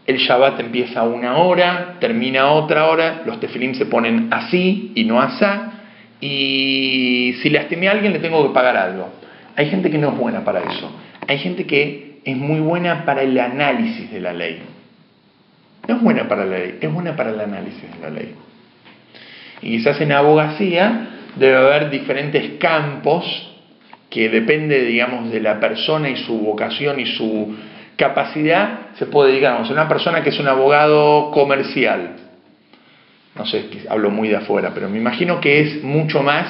[0.04, 5.22] El Shabbat empieza una hora, termina otra hora, los tefilim se ponen así y no
[5.22, 5.72] asá,
[6.20, 9.08] y si lastimé a alguien le tengo que pagar algo.
[9.54, 10.90] Hay gente que no es buena para eso.
[11.28, 14.62] Hay gente que es muy buena para el análisis de la ley.
[15.86, 18.34] No es buena para la ley, es buena para el análisis de la ley.
[19.62, 23.55] Y quizás en abogacía debe haber diferentes campos
[24.10, 27.54] que depende, digamos, de la persona y su vocación y su
[27.96, 32.16] capacidad, se puede, digamos, una persona que es un abogado comercial.
[33.34, 36.46] No sé, hablo muy de afuera, pero me imagino que es mucho más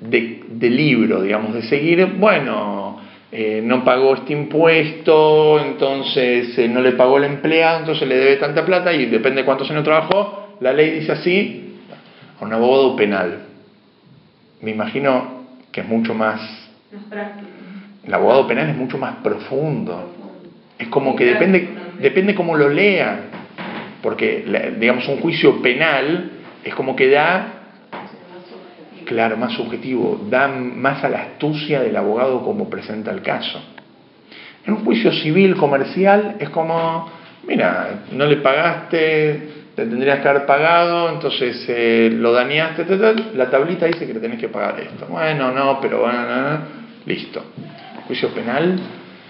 [0.00, 3.00] de, libro, digamos, de seguir, bueno,
[3.32, 8.36] eh, no pagó este impuesto, entonces eh, no le pagó el empleado, entonces le debe
[8.36, 11.78] tanta plata y depende de cuántos años trabajó, la ley dice así,
[12.40, 13.40] a un abogado penal.
[14.62, 15.33] Me imagino
[15.74, 16.40] que es mucho más...
[18.04, 20.14] El abogado penal es mucho más profundo.
[20.78, 23.22] Es como que depende, depende cómo lo lea.
[24.00, 26.30] Porque, digamos, un juicio penal
[26.62, 27.46] es como que da,
[29.04, 33.60] claro, más subjetivo, da más a la astucia del abogado como presenta el caso.
[34.64, 37.10] En un juicio civil, comercial, es como,
[37.48, 42.86] mira, no le pagaste, te tendrías que haber pagado, entonces eh, lo dañaste,
[43.34, 45.06] la tablita dice que le tenés que pagar esto.
[45.08, 46.58] Bueno, no, pero bueno,
[47.06, 47.42] listo.
[48.06, 48.78] Juicio penal,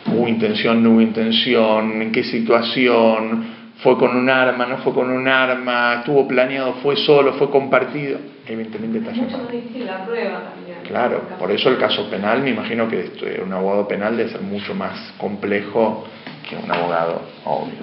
[0.07, 5.11] hubo intención, no hubo intención, en qué situación, fue con un arma, no fue con
[5.11, 8.19] un arma, estuvo planeado, fue solo, fue compartido.
[8.47, 9.39] Evidentemente está Mucho
[9.87, 10.79] la prueba también.
[10.87, 14.75] Claro, por eso el caso penal, me imagino que un abogado penal debe ser mucho
[14.75, 16.05] más complejo
[16.49, 17.81] que un abogado, obvio.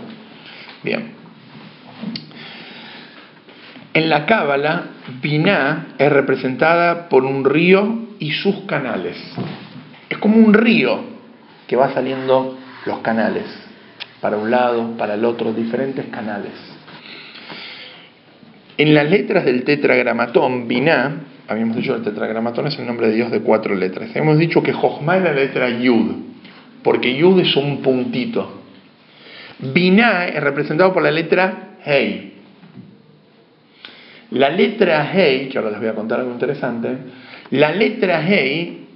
[0.83, 1.20] Bien.
[3.93, 4.83] En la Cábala,
[5.21, 9.17] Binah es representada por un río y sus canales.
[10.09, 10.99] Es como un río
[11.67, 13.43] que va saliendo los canales,
[14.21, 16.53] para un lado, para el otro, diferentes canales.
[18.77, 21.11] En las letras del tetragramatón, Binah,
[21.49, 24.15] habíamos dicho que el tetragramatón es el nombre de Dios de cuatro letras.
[24.15, 26.15] Hemos dicho que Jochma es la letra Yud,
[26.81, 28.61] porque Yud es un puntito.
[29.59, 32.40] Binah es representado por la letra Hei.
[34.31, 36.89] La letra Hei, que ahora les voy a contar algo interesante,
[37.51, 38.87] la letra Hei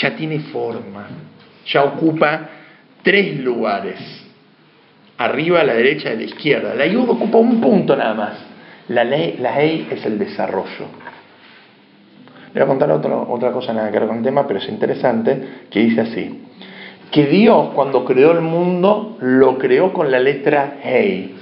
[0.00, 1.08] ya tiene forma,
[1.66, 2.48] ya ocupa
[3.02, 3.98] tres lugares,
[5.16, 6.74] arriba, a la derecha y a la izquierda.
[6.74, 8.38] La Yud ocupa un punto nada más.
[8.88, 10.86] La, la Hei es el desarrollo.
[12.54, 14.68] Le voy a contar otra, otra cosa nada que ver con el tema, pero es
[14.68, 16.44] interesante, que dice así,
[17.10, 21.34] que Dios cuando creó el mundo lo creó con la letra Hei.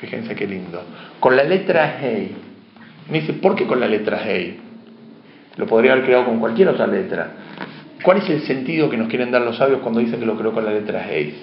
[0.00, 0.82] Fíjense qué lindo.
[1.20, 2.34] Con la letra Hey.
[3.10, 4.58] Me dice, ¿por qué con la letra Hey?
[5.56, 7.30] Lo podría haber creado con cualquier otra letra.
[8.02, 10.52] ¿Cuál es el sentido que nos quieren dar los sabios cuando dicen que lo creó
[10.52, 11.34] con la letra Hey?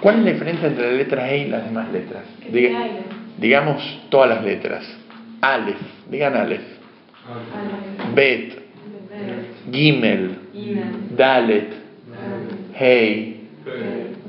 [0.00, 2.22] ¿Cuál es la diferencia entre la letra Hey y las demás letras?
[3.38, 4.84] digamos todas las letras.
[5.40, 6.62] Aleph, digan Aleph.
[8.14, 8.58] Bet,
[9.70, 10.38] Gimel,
[11.16, 11.72] Dalet,
[12.74, 13.48] Hey,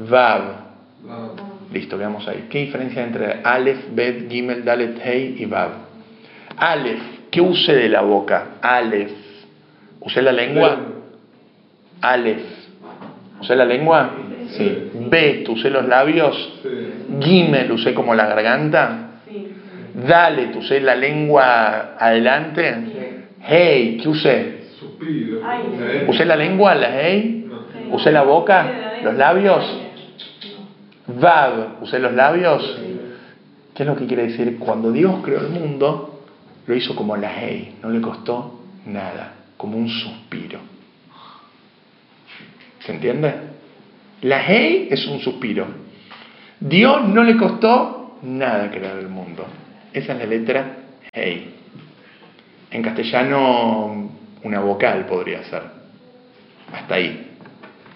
[0.10, 0.61] Vav.
[1.72, 2.48] Listo, veamos ahí.
[2.50, 5.72] ¿Qué diferencia entre Aleph, Bet, Gimel, Dalet, Hey y Bab?
[6.58, 8.58] Aleph, ¿qué use de la boca?
[8.62, 9.12] Aleph.
[10.02, 10.78] ¿Usé la lengua?
[12.02, 12.44] Aleph.
[13.40, 14.12] ¿Usé la lengua?
[14.50, 14.92] Sí.
[15.10, 16.60] Bet, ¿usé los labios?
[17.22, 19.12] Gimel, ¿usé como la garganta?
[19.28, 19.48] Sí.
[20.08, 22.76] Dalet, ¿usé la lengua adelante?
[23.44, 24.62] Hey, ¿qué usé?
[26.08, 27.48] ¿Usé la lengua, la hey?
[27.92, 29.00] ¿Usé la boca?
[29.04, 29.64] ¿Los labios?
[31.08, 32.80] Vav, usé los labios.
[33.74, 34.58] ¿Qué es lo que quiere decir?
[34.60, 36.24] Cuando Dios creó el mundo,
[36.68, 40.60] lo hizo como la hey, no le costó nada, como un suspiro.
[42.80, 43.34] ¿Se entiende?
[44.22, 45.66] La hey es un suspiro.
[46.60, 49.46] Dios no le costó nada crear el mundo.
[49.94, 50.78] Esa es la letra
[51.12, 51.56] hey.
[52.70, 54.12] En castellano,
[54.44, 55.64] una vocal podría ser.
[56.72, 57.28] Hasta ahí.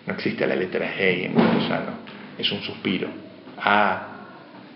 [0.08, 2.05] No existe la letra hey en castellano
[2.38, 3.08] es un suspiro.
[3.58, 4.08] A,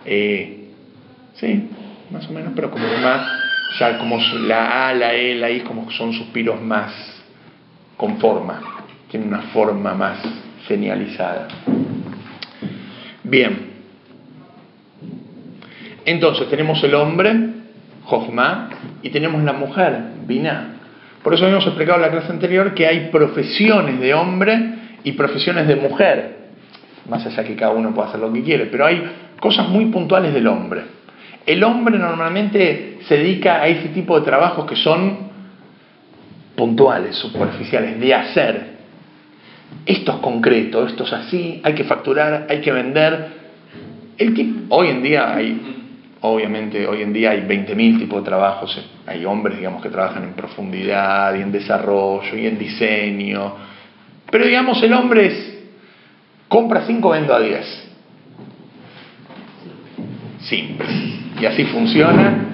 [0.06, 0.70] E,
[1.36, 1.70] sí,
[2.10, 3.28] más o menos, pero como más,
[3.80, 4.18] ya como
[4.48, 6.92] la A, la E, la I, como son suspiros más
[7.98, 8.62] con forma,
[9.10, 10.20] tienen una forma más
[10.68, 11.48] genializada.
[13.24, 13.70] Bien,
[16.06, 17.38] entonces tenemos el hombre,
[18.06, 18.70] Jochma,
[19.04, 20.76] y tenemos la mujer, Binah.
[21.24, 24.60] Por eso habíamos explicado en la clase anterior que hay profesiones de hombre
[25.04, 26.39] y profesiones de mujer,
[27.10, 29.04] más allá que cada uno pueda hacer lo que quiere, pero hay
[29.40, 30.82] cosas muy puntuales del hombre.
[31.46, 35.30] El hombre normalmente se dedica a ese tipo de trabajos que son
[36.56, 38.80] puntuales, superficiales, de hacer.
[39.86, 43.40] Esto es concreto, esto es así, hay que facturar, hay que vender.
[44.18, 45.80] El tipo, hoy en día hay
[46.22, 50.34] Obviamente hoy en día hay 20.000 tipos de trabajos, hay hombres digamos que trabajan en
[50.34, 53.54] profundidad y en desarrollo y en diseño,
[54.30, 55.59] pero digamos el hombre es
[56.50, 57.90] compra 5, vendo a 10.
[60.42, 60.88] Simple.
[61.40, 62.50] Y así funciona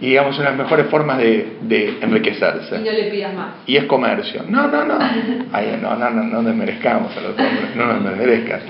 [0.00, 2.76] y digamos una de las mejores formas de, enriquecerse.
[2.76, 3.54] Y no le pidas más.
[3.66, 4.44] Y es comercio.
[4.48, 4.98] No, no, no.
[5.52, 8.60] Ay, no, no, no, no desmerezcamos a los hombres, no nos desmerezcan.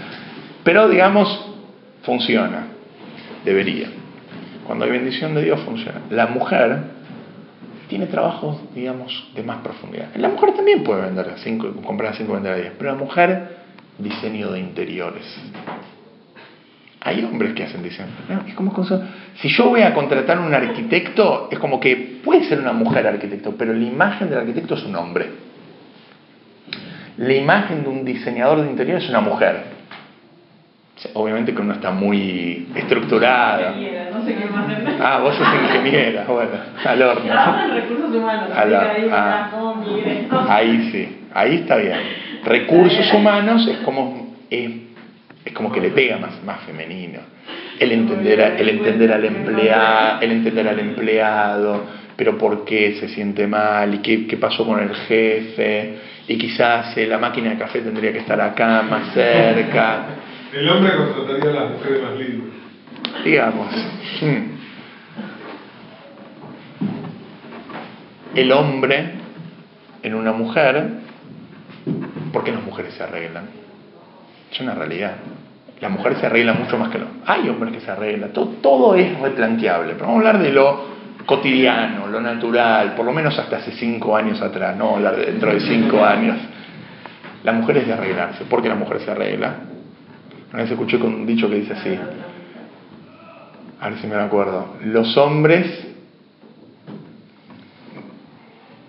[0.62, 1.50] Pero digamos,
[2.02, 2.68] funciona.
[3.44, 3.88] Debería.
[4.64, 6.02] Cuando hay bendición de Dios funciona.
[6.10, 6.78] La mujer
[7.88, 10.14] tiene trabajos, digamos, de más profundidad.
[10.14, 12.96] La mujer también puede vender a cinco, comprar a 5 vender a 10, pero la
[12.98, 13.56] mujer,
[13.98, 15.24] diseño de interiores.
[17.00, 18.08] Hay hombres que hacen diseño.
[18.46, 18.74] es como,
[19.36, 23.54] si yo voy a contratar un arquitecto, es como que puede ser una mujer arquitecto,
[23.58, 25.28] pero la imagen del arquitecto es un hombre.
[27.18, 29.74] La imagen de un diseñador de interiores es una mujer.
[31.12, 33.74] Obviamente que uno está muy estructurado.
[34.12, 34.66] No sé qué más
[35.00, 36.52] ah, vos sos ingeniera, bueno,
[36.84, 37.74] al horno.
[37.74, 38.50] recursos humanos.
[39.12, 39.50] ah,
[40.48, 41.98] ahí sí, ahí está bien.
[42.44, 44.70] Recursos humanos es como, es,
[45.54, 47.20] como que le pega más, más femenino.
[47.78, 51.84] El entender, el entender al empleado, el entender al empleado,
[52.16, 55.94] pero por qué se siente mal y qué, qué pasó con el jefe
[56.28, 60.06] y quizás eh, la máquina de café tendría que estar acá más cerca
[60.54, 62.54] el hombre contrataría a las mujeres más lindas.
[63.24, 63.74] Digamos.
[68.36, 69.04] El hombre
[70.02, 70.90] en una mujer,
[72.34, 73.44] ¿por qué las mujeres se arreglan?
[74.52, 75.14] Es una realidad.
[75.80, 77.20] La mujer se arregla mucho más que hombre.
[77.26, 78.32] Hay hombres que se arreglan.
[78.32, 79.92] Todo, todo es replanteable.
[79.94, 80.94] Pero vamos a hablar de lo
[81.24, 85.54] cotidiano, lo natural, por lo menos hasta hace cinco años atrás, no hablar de dentro
[85.54, 86.36] de cinco años.
[87.44, 88.44] La mujer es de arreglarse.
[88.44, 89.54] ¿Por qué la mujer se arregla?
[90.52, 91.98] Una vez escuché con un dicho que dice así,
[93.80, 95.86] a ver si me acuerdo, los hombres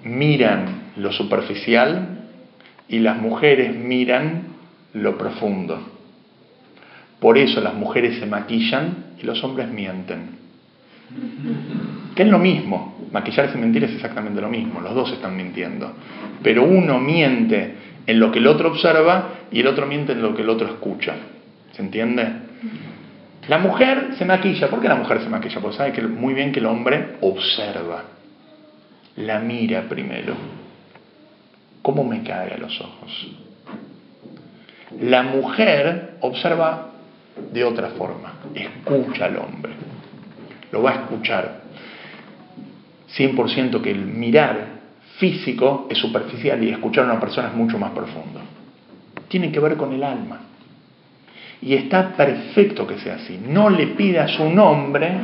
[0.03, 2.14] miran lo superficial
[2.87, 4.43] y las mujeres miran
[4.93, 5.79] lo profundo.
[7.19, 10.35] Por eso las mujeres se maquillan y los hombres mienten.
[12.15, 15.93] Que es lo mismo, maquillarse y mentir es exactamente lo mismo, los dos están mintiendo.
[16.41, 20.35] Pero uno miente en lo que el otro observa y el otro miente en lo
[20.35, 21.15] que el otro escucha.
[21.73, 22.27] ¿Se entiende?
[23.47, 24.69] La mujer se maquilla.
[24.69, 25.59] ¿Por qué la mujer se maquilla?
[25.59, 28.03] Porque sabe que muy bien que el hombre observa.
[29.17, 30.35] La mira primero.
[31.85, 33.27] ¿Cómo me cae a los ojos?
[35.01, 36.93] La mujer observa
[37.53, 38.39] de otra forma.
[38.55, 39.73] Escucha al hombre.
[40.71, 41.61] Lo va a escuchar.
[43.15, 44.65] 100% que el mirar
[45.19, 48.39] físico es superficial y escuchar a una persona es mucho más profundo.
[49.27, 50.39] Tiene que ver con el alma.
[51.61, 53.39] Y está perfecto que sea así.
[53.47, 55.17] No le pidas un hombre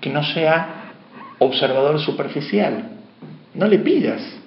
[0.00, 0.90] que no sea
[1.38, 2.96] observador superficial.
[3.54, 4.39] No le pidas.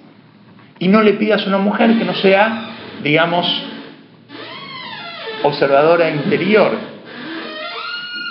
[0.78, 2.70] Y no le pidas una mujer que no sea,
[3.02, 3.46] digamos,
[5.42, 6.72] observadora interior.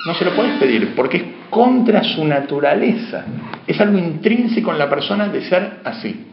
[0.06, 3.25] No se lo puedes pedir porque es contra su naturaleza.
[3.65, 6.27] Es algo intrínseco en la persona de ser así.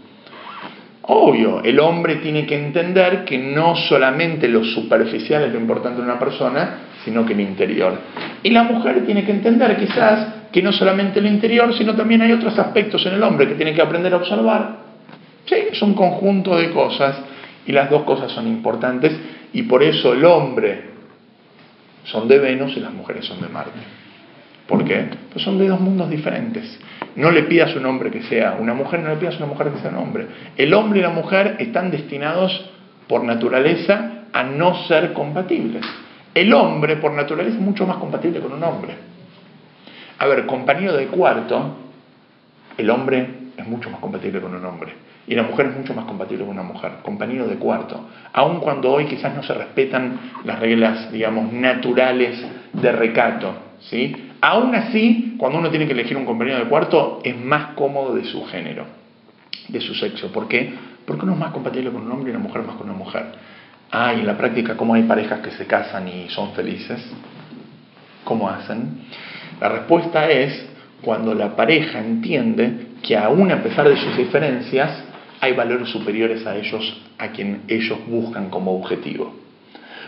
[1.03, 6.05] Obvio, el hombre tiene que entender que no solamente lo superficial es lo importante de
[6.05, 7.99] una persona, sino que el interior.
[8.43, 12.33] Y la mujer tiene que entender quizás que no solamente lo interior, sino también hay
[12.33, 14.80] otros aspectos en el hombre que tiene que aprender a observar.
[15.47, 17.17] Sí, es un conjunto de cosas
[17.67, 19.13] y las dos cosas son importantes
[19.53, 20.91] y por eso el hombre
[22.05, 23.79] son de Venus y las mujeres son de Marte.
[24.67, 25.09] ¿Por qué?
[25.33, 26.79] Pues son de dos mundos diferentes.
[27.17, 29.81] No le pidas un hombre que sea una mujer, no le pidas una mujer que
[29.81, 30.27] sea un hombre.
[30.57, 32.71] El hombre y la mujer están destinados
[33.09, 35.85] por naturaleza a no ser compatibles.
[36.33, 38.95] El hombre por naturaleza es mucho más compatible con un hombre.
[40.19, 41.77] A ver, compañero de cuarto,
[42.79, 44.93] el hombre es mucho más compatible con un hombre.
[45.27, 48.09] Y la mujer es mucho más compatible con una mujer, compañero de cuarto.
[48.33, 54.31] Aun cuando hoy quizás no se respetan las reglas, digamos, naturales de recato, ¿sí?
[54.41, 58.25] Aún así, cuando uno tiene que elegir un compañero de cuarto, es más cómodo de
[58.25, 58.87] su género,
[59.69, 60.33] de su sexo.
[60.33, 60.73] ¿Por qué?
[61.05, 63.27] Porque uno es más compatible con un hombre y una mujer más con una mujer.
[63.91, 67.05] Ah, y en la práctica, ¿cómo hay parejas que se casan y son felices?
[68.25, 69.01] ¿Cómo hacen?
[69.61, 70.69] La respuesta es
[71.03, 75.05] cuando la pareja entiende que aún a pesar de sus diferencias,
[75.41, 79.35] hay valores superiores a ellos, a quien ellos buscan como objetivo.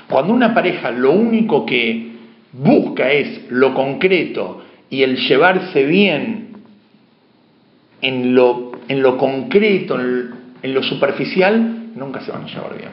[0.09, 2.13] Cuando una pareja lo único que
[2.53, 6.49] busca es lo concreto y el llevarse bien
[8.03, 12.91] en lo, en lo concreto, en lo superficial, nunca se van a llevar bien.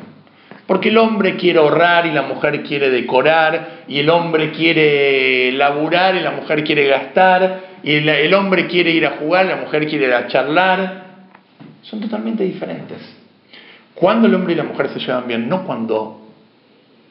[0.70, 6.16] Porque el hombre quiere ahorrar y la mujer quiere decorar, y el hombre quiere laburar
[6.16, 10.08] y la mujer quiere gastar, y el, hombre quiere ir a jugar la mujer quiere
[10.08, 11.09] ir a charlar.
[11.90, 13.00] Son totalmente diferentes.
[13.96, 16.22] Cuando el hombre y la mujer se llevan bien, no cuando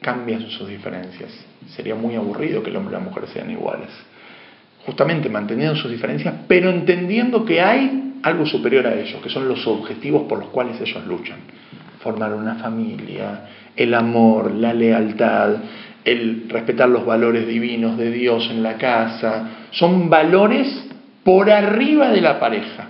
[0.01, 1.29] cambian sus diferencias.
[1.75, 3.89] Sería muy aburrido que el hombre y la mujer sean iguales.
[4.85, 9.65] Justamente manteniendo sus diferencias, pero entendiendo que hay algo superior a ellos, que son los
[9.67, 11.39] objetivos por los cuales ellos luchan
[11.99, 13.41] formar una familia,
[13.75, 15.55] el amor, la lealtad,
[16.03, 20.85] el respetar los valores divinos de Dios en la casa, son valores
[21.23, 22.87] por arriba de la pareja.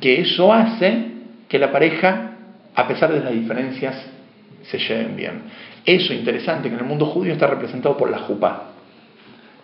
[0.00, 1.06] Que eso hace
[1.48, 2.32] que la pareja,
[2.74, 3.96] a pesar de las diferencias,
[4.62, 5.42] se lleven bien.
[5.84, 8.72] Eso interesante que en el mundo judío está representado por la jupá.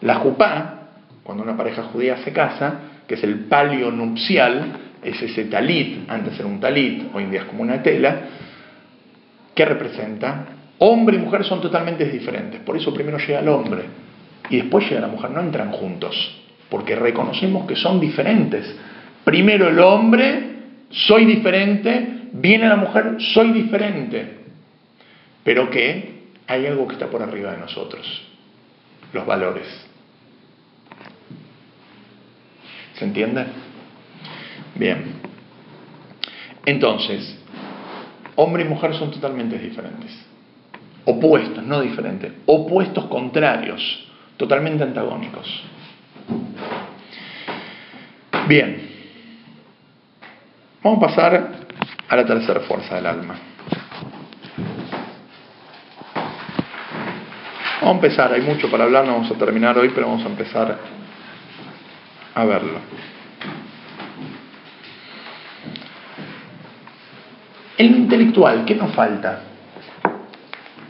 [0.00, 0.88] La jupá,
[1.22, 4.72] cuando una pareja judía se casa, que es el palio nupcial,
[5.02, 8.20] es ese talit, antes era un talit, hoy en día es como una tela,
[9.54, 10.46] que representa,
[10.78, 13.82] hombre y mujer son totalmente diferentes, por eso primero llega el hombre
[14.50, 18.74] y después llega la mujer, no entran juntos, porque reconocemos que son diferentes.
[19.24, 20.54] Primero el hombre,
[20.90, 24.38] soy diferente, viene la mujer, soy diferente,
[25.42, 28.22] pero que hay algo que está por arriba de nosotros,
[29.12, 29.66] los valores.
[32.94, 33.46] ¿Se entiende?
[34.74, 35.14] Bien.
[36.66, 37.38] Entonces,
[38.36, 40.12] hombre y mujer son totalmente diferentes.
[41.06, 42.32] Opuestos, no diferentes.
[42.46, 44.06] Opuestos contrarios,
[44.36, 45.62] totalmente antagónicos.
[48.48, 48.93] Bien.
[50.84, 51.50] Vamos a pasar
[52.10, 53.36] a la tercera fuerza del alma.
[57.80, 60.28] Vamos a empezar, hay mucho para hablar, no vamos a terminar hoy, pero vamos a
[60.28, 60.78] empezar
[62.34, 62.80] a verlo.
[67.78, 69.40] El intelectual, ¿qué nos falta?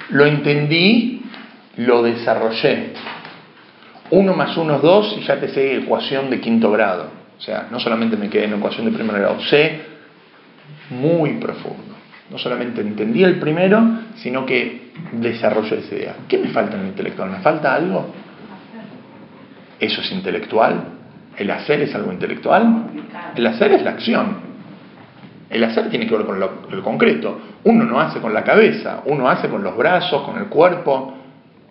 [0.09, 1.23] Lo entendí,
[1.77, 2.95] lo desarrollé.
[4.11, 7.14] Uno más uno es dos y ya te sé ecuación de quinto grado.
[7.39, 9.83] O sea, no solamente me quedé en ecuación de primer grado, sé
[10.91, 11.95] muy profundo.
[12.31, 13.83] No solamente entendí el primero,
[14.17, 16.17] sino que desarrollé esa idea.
[16.29, 17.31] ¿Qué me falta en el intelectual?
[17.31, 18.07] ¿Me falta algo?
[19.79, 20.85] ¿Eso es intelectual?
[21.37, 22.87] ¿El hacer es algo intelectual?
[23.35, 24.55] El hacer es la acción.
[25.51, 27.39] El hacer tiene que ver con lo, concreto.
[27.65, 31.15] Uno no hace con la cabeza, uno hace con los brazos, con el cuerpo.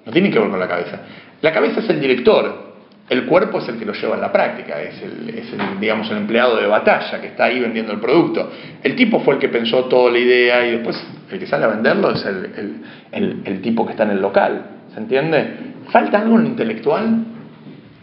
[0.06, 1.00] No tiene que ver con la cabeza.
[1.42, 2.63] La cabeza es el director,
[3.10, 6.56] el cuerpo es el que lo lleva en la práctica, es el, digamos, el empleado
[6.56, 8.50] de batalla que está ahí vendiendo el producto.
[8.82, 11.68] El tipo fue el que pensó toda la idea y después el que sale a
[11.68, 14.66] venderlo es el, tipo que está en el local.
[14.94, 15.58] ¿Se entiende?
[15.90, 17.26] ¿Falta algo en lo intelectual?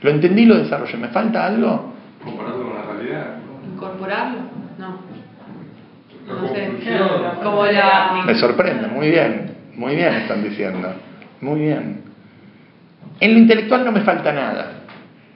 [0.03, 0.97] Lo entendí y lo desarrollé.
[0.99, 1.95] ¿Me falta algo?
[2.23, 3.27] Compararlo con la realidad.
[3.75, 4.61] Incorporarlo.
[8.27, 10.93] Me sorprende, muy bien, muy bien están diciendo,
[11.41, 12.03] muy bien.
[13.19, 14.80] En lo intelectual no me falta nada,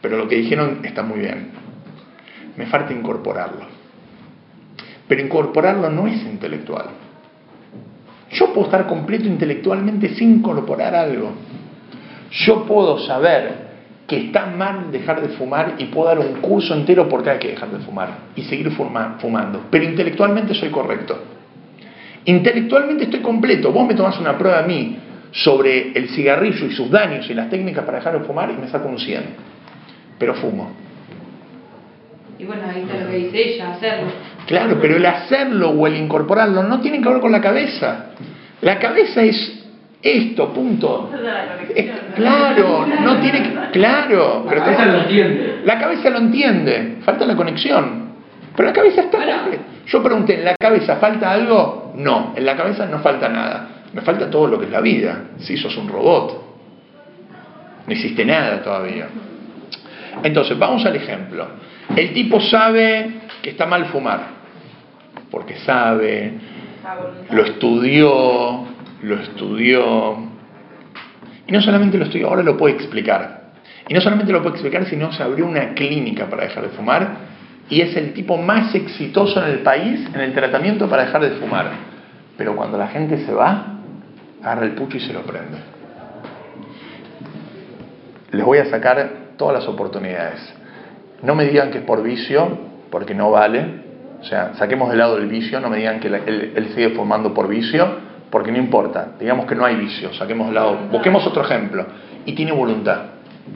[0.05, 1.49] pero lo que dijeron está muy bien.
[2.59, 3.65] Me falta incorporarlo.
[5.09, 6.89] Pero incorporarlo no es intelectual.
[8.31, 11.33] Yo puedo estar completo intelectualmente sin incorporar algo.
[12.33, 13.65] Yo puedo saber
[14.07, 17.49] que está mal dejar de fumar y puedo dar un curso entero porque hay que
[17.49, 19.63] dejar de fumar y seguir fumando.
[19.71, 21.19] Pero intelectualmente soy correcto.
[22.27, 23.73] Intelectualmente estoy completo.
[23.73, 24.99] Vos me tomás una prueba a mí
[25.31, 28.69] sobre el cigarrillo y sus daños y las técnicas para dejar de fumar y me
[28.69, 29.54] saco un 100.
[30.19, 30.73] Pero fumo.
[32.39, 34.09] Y bueno, ahí está lo que dice ella, hacerlo.
[34.47, 38.07] Claro, pero el hacerlo o el incorporarlo no tiene que ver con la cabeza.
[38.61, 39.65] La cabeza es
[40.03, 41.11] esto, punto.
[42.15, 44.45] claro, no tiene claro.
[44.47, 45.61] La cabeza lo entiende.
[45.65, 48.05] La cabeza lo entiende, falta la conexión.
[48.57, 49.19] Pero la cabeza está.
[49.87, 51.93] Yo pregunté, ¿en la cabeza falta algo?
[51.97, 53.69] No, en la cabeza no falta nada.
[53.93, 55.25] Me falta todo lo que es la vida.
[55.39, 56.43] Si sos un robot,
[57.87, 59.07] no hiciste nada todavía.
[60.23, 61.47] Entonces, vamos al ejemplo.
[61.95, 64.21] El tipo sabe que está mal fumar,
[65.31, 66.33] porque sabe,
[67.31, 68.67] lo estudió,
[69.03, 70.17] lo estudió.
[71.47, 73.53] Y no solamente lo estudió, ahora lo puede explicar.
[73.89, 77.35] Y no solamente lo puede explicar, sino se abrió una clínica para dejar de fumar
[77.69, 81.31] y es el tipo más exitoso en el país en el tratamiento para dejar de
[81.33, 81.71] fumar.
[82.37, 83.79] Pero cuando la gente se va,
[84.43, 85.59] agarra el pucho y se lo prende.
[88.33, 90.41] Les voy a sacar todas las oportunidades.
[91.23, 92.59] No me digan que es por vicio,
[92.91, 93.83] porque no vale.
[94.21, 97.49] O sea, saquemos de lado el vicio, no me digan que él, sigue fumando por
[97.49, 97.87] vicio,
[98.31, 99.13] porque no importa.
[99.19, 100.79] Digamos que no hay vicio, saquemos de lado.
[100.91, 101.87] Busquemos otro ejemplo.
[102.25, 103.03] Y tiene voluntad.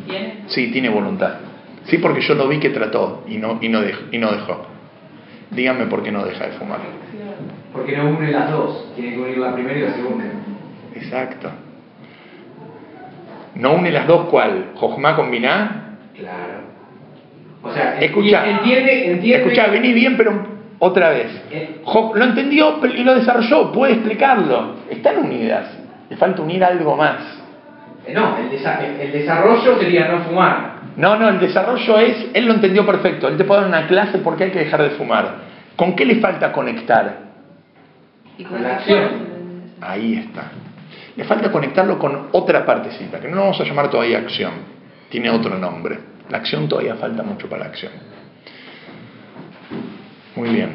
[0.07, 0.45] ¿Tiene?
[0.47, 1.35] Sí, tiene voluntad.
[1.85, 4.67] Sí, porque yo lo vi que trató y no, y no, dejó, y no dejó.
[5.51, 6.81] Díganme por qué no deja de fumar.
[7.73, 10.25] Porque no une las dos, tiene que unir la primera y la segunda.
[10.95, 11.51] Exacto.
[13.59, 14.71] ¿No une las dos cuál?
[14.77, 15.97] ¿Jojma combinar?
[16.15, 16.59] Claro.
[17.63, 19.45] O sea, escucha, entiende, entiende.
[19.45, 20.47] Escucha, vení bien, pero
[20.79, 21.27] otra vez.
[21.51, 21.83] Eh.
[22.15, 24.77] lo entendió y lo desarrolló, puede explicarlo.
[24.89, 25.77] Están unidas.
[26.09, 27.17] Le falta unir algo más.
[28.07, 30.79] Eh, no, el, el desarrollo sería no fumar.
[30.97, 33.27] No, no, el desarrollo es, él lo entendió perfecto.
[33.27, 35.49] Él te puede dar una clase porque hay que dejar de fumar.
[35.75, 37.19] ¿Con qué le falta conectar?
[38.39, 39.09] Y con la acción.
[39.81, 40.45] Ahí está.
[41.19, 44.53] Le falta conectarlo con otra partecita, que no vamos a llamar todavía acción.
[45.09, 45.99] Tiene otro nombre.
[46.31, 47.91] La acción todavía falta mucho para la acción.
[50.37, 50.71] Muy bien.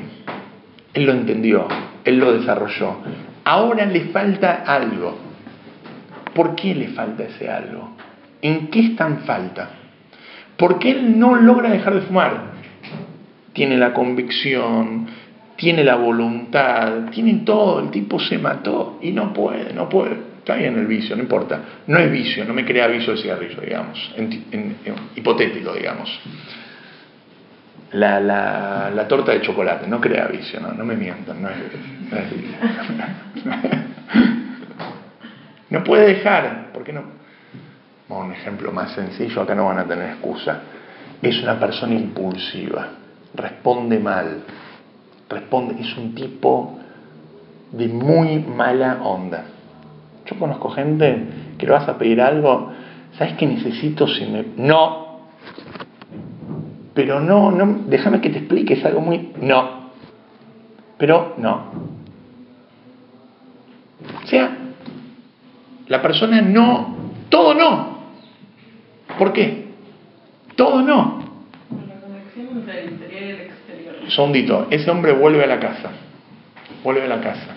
[0.94, 1.66] Él lo entendió,
[2.04, 2.98] él lo desarrolló.
[3.46, 5.18] Ahora le falta algo.
[6.36, 7.96] ¿Por qué le falta ese algo?
[8.42, 9.70] ¿En qué está en falta?
[10.58, 12.52] Porque él no logra dejar de fumar.
[13.54, 15.08] Tiene la convicción,
[15.56, 20.33] tiene la voluntad, tiene todo, el tipo se mató y no puede, no puede.
[20.44, 21.62] Está bien el vicio, no importa.
[21.88, 24.14] No es vicio, no me crea vicio el cigarrillo, digamos,
[25.16, 26.20] hipotético, digamos.
[27.94, 31.56] La, la, torta de chocolate, no crea vicio, no, no me mientan, no es,
[32.12, 33.56] no
[35.70, 37.04] no puede dejar, ¿por qué no?
[38.10, 40.60] un ejemplo más sencillo, acá no van a tener excusa.
[41.22, 42.90] Es una persona impulsiva,
[43.34, 44.44] responde mal,
[45.30, 46.80] responde, es un tipo
[47.72, 49.46] de muy mala onda.
[50.26, 51.26] Yo conozco gente
[51.58, 52.72] que le vas a pedir algo,
[53.18, 54.46] ¿sabes qué necesito si me...
[54.58, 55.04] No,
[56.94, 59.32] pero no, no, déjame que te explique, es algo muy...
[59.42, 59.90] No,
[60.98, 61.72] pero no.
[64.24, 64.58] O sea,
[65.88, 66.96] la persona no,
[67.30, 67.98] todo no.
[69.18, 69.66] ¿Por qué?
[70.56, 71.24] Todo no.
[71.88, 73.96] La conexión entre el interior y el exterior.
[74.08, 75.92] Sondito, ese hombre vuelve a la casa.
[76.84, 77.56] Vuelve a la casa.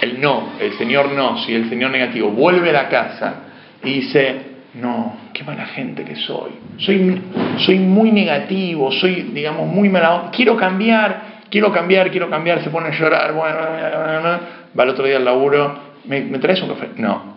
[0.00, 3.34] El no, el señor no, si el señor negativo, vuelve a la casa
[3.82, 4.42] y dice,
[4.74, 6.52] no, qué mala gente que soy.
[6.76, 7.22] Soy,
[7.58, 10.30] soy muy negativo, soy, digamos, muy mala.
[10.32, 12.62] Quiero cambiar, quiero cambiar, quiero cambiar.
[12.62, 13.32] Se pone a llorar.
[13.32, 14.40] Bueno,
[14.78, 15.78] va el otro día al laburo.
[16.04, 16.90] ¿Me, ¿Me traes un café?
[16.96, 17.36] No.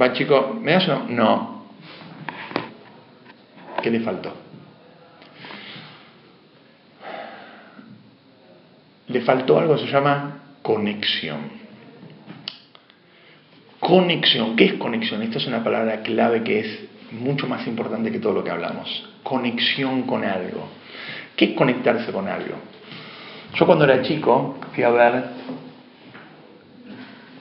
[0.00, 1.06] Va, chico, ¿me das uno?
[1.08, 1.64] No.
[3.82, 4.32] ¿Qué le faltó?
[9.08, 11.40] Le faltó algo se llama conexión.
[13.78, 14.56] Conexión.
[14.56, 15.22] ¿Qué es conexión?
[15.22, 18.88] Esta es una palabra clave que es mucho más importante que todo lo que hablamos.
[19.22, 20.66] Conexión con algo.
[21.36, 22.56] ¿Qué es conectarse con algo?
[23.54, 25.24] Yo cuando era chico fui a ver,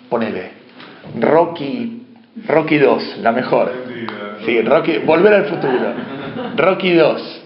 [0.10, 0.52] ponele,
[1.22, 2.06] Rocky,
[2.46, 3.72] Rocky 2, la mejor.
[4.46, 5.94] Sí, Rocky, volver al futuro.
[6.58, 7.43] Rocky 2.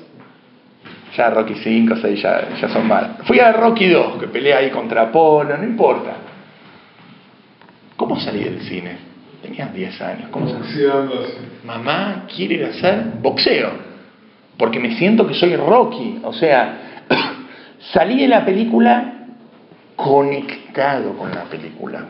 [1.18, 3.09] Ya Rocky 5, 6 ya, ya son malos.
[3.24, 6.15] Fui a Rocky 2, que pelea ahí contra Apolo, no importa.
[7.95, 8.97] ¿Cómo salí del cine?
[9.41, 10.30] Tenía 10 años.
[10.30, 10.86] ¿Cómo salí?
[11.65, 13.72] Mamá quiere ir a hacer boxeo.
[14.57, 16.20] Porque me siento que soy Rocky.
[16.24, 17.03] O sea,
[17.93, 19.26] salí de la película
[19.95, 22.05] conectado con la película.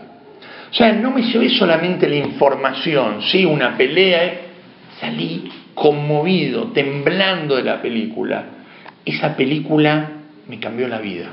[0.69, 4.39] O sea, no me llevé solamente la información, sí, una pelea, eh.
[4.99, 8.56] salí conmovido, temblando de la película.
[9.07, 10.09] Esa película
[10.49, 11.27] me cambió la vida.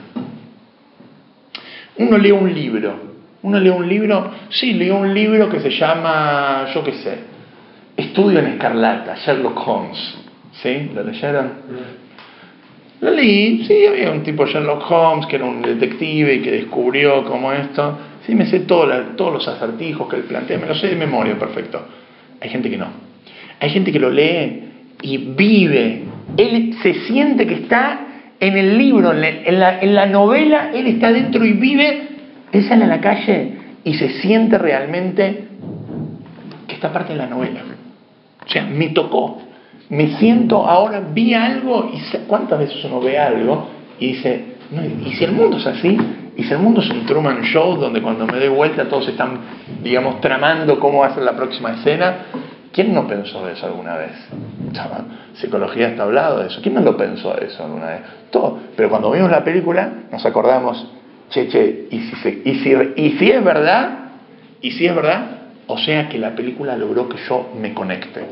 [1.99, 2.95] Uno lee un libro,
[3.43, 7.18] uno lee un libro, sí, lee un libro que se llama, yo qué sé,
[7.97, 10.18] Estudio en Escarlata, Sherlock Holmes.
[10.62, 10.91] ¿Sí?
[10.95, 11.51] ¿Lo leyeron?
[13.01, 17.25] Lo leí, sí, había un tipo Sherlock Holmes que era un detective y que descubrió
[17.25, 17.99] cómo esto.
[18.25, 21.85] Sí, me sé todos los acertijos que él plantea, me lo sé de memoria, perfecto.
[22.41, 22.87] Hay gente que no.
[23.59, 24.63] Hay gente que lo lee
[25.05, 26.05] y vive.
[26.36, 28.00] Él se siente que está
[28.40, 32.09] en el libro, en la, novela, él está dentro y vive.
[32.50, 33.52] Él sale a la calle
[33.84, 35.44] y se siente realmente
[36.66, 37.61] que está parte de la novela.
[38.44, 39.42] O sea, me tocó.
[39.90, 43.68] Me siento ahora, vi algo y cuántas veces uno ve algo
[44.00, 44.44] y dice,
[45.05, 45.98] ¿y si el mundo es así?
[46.36, 49.40] ¿Y si el mundo es un Truman Show donde cuando me doy vuelta todos están,
[49.82, 52.26] digamos, tramando cómo va a ser la próxima escena?
[52.72, 54.11] ¿Quién no pensó eso alguna vez?
[55.34, 56.60] Psicología está hablado de eso.
[56.62, 58.00] ¿Quién no lo pensó eso alguna vez?
[58.30, 58.58] Todo.
[58.76, 60.86] Pero cuando vimos la película nos acordamos,
[61.30, 63.98] che, che, y si, y si, y si es verdad,
[64.60, 65.26] y si es verdad,
[65.66, 68.24] o sea que la película logró que yo me conecte.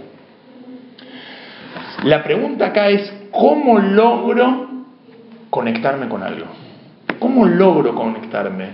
[2.04, 4.68] La pregunta acá es, ¿cómo logro
[5.50, 6.46] conectarme con algo?
[7.18, 8.66] ¿Cómo logro conectarme?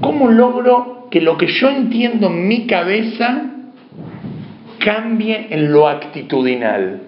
[0.00, 3.42] ¿Cómo logro que lo que yo entiendo en mi cabeza
[4.80, 7.00] cambie en lo actitudinal?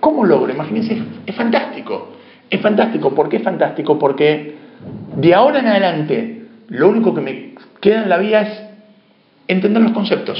[0.00, 0.52] ¿Cómo logro?
[0.52, 0.96] Imagínense,
[1.26, 2.12] es fantástico.
[2.48, 3.14] Es fantástico.
[3.14, 3.98] ¿Por qué es fantástico?
[3.98, 4.54] Porque
[5.16, 8.62] de ahora en adelante, lo único que me queda en la vida es
[9.48, 10.38] entender los conceptos.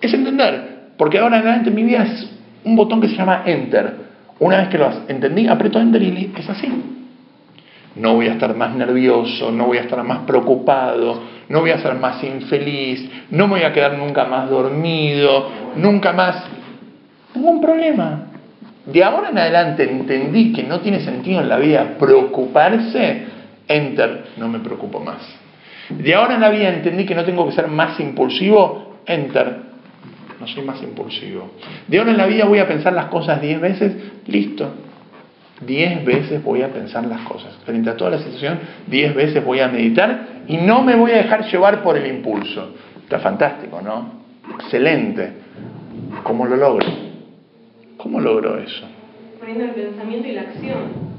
[0.00, 0.92] Es entender.
[0.96, 2.30] Porque ahora en adelante mi vida es
[2.64, 4.10] un botón que se llama Enter.
[4.38, 6.68] Una vez que lo entendí, aprieto Enter y es así.
[7.96, 11.78] No voy a estar más nervioso, no voy a estar más preocupado, no voy a
[11.78, 16.44] ser más infeliz, no me voy a quedar nunca más dormido, nunca más...
[17.34, 18.26] Ningún problema.
[18.86, 23.24] De ahora en adelante entendí que no tiene sentido en la vida preocuparse,
[23.66, 25.18] enter, no me preocupo más.
[25.88, 29.56] De ahora en la vida entendí que no tengo que ser más impulsivo, enter,
[30.38, 31.50] no soy más impulsivo.
[31.88, 33.92] De ahora en la vida voy a pensar las cosas diez veces,
[34.28, 34.70] listo.
[35.66, 37.54] Diez veces voy a pensar las cosas.
[37.66, 41.18] Frente a toda la situación, diez veces voy a meditar y no me voy a
[41.18, 42.74] dejar llevar por el impulso.
[43.04, 44.20] Está fantástico, ¿no?
[44.54, 45.32] Excelente.
[46.24, 46.86] ¿Cómo lo logro?
[47.96, 48.84] ¿Cómo logro eso?
[49.38, 51.10] Poniendo el pensamiento y la acción.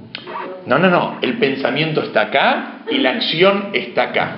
[0.65, 1.17] No, no, no.
[1.21, 4.35] El pensamiento está acá y la acción está acá.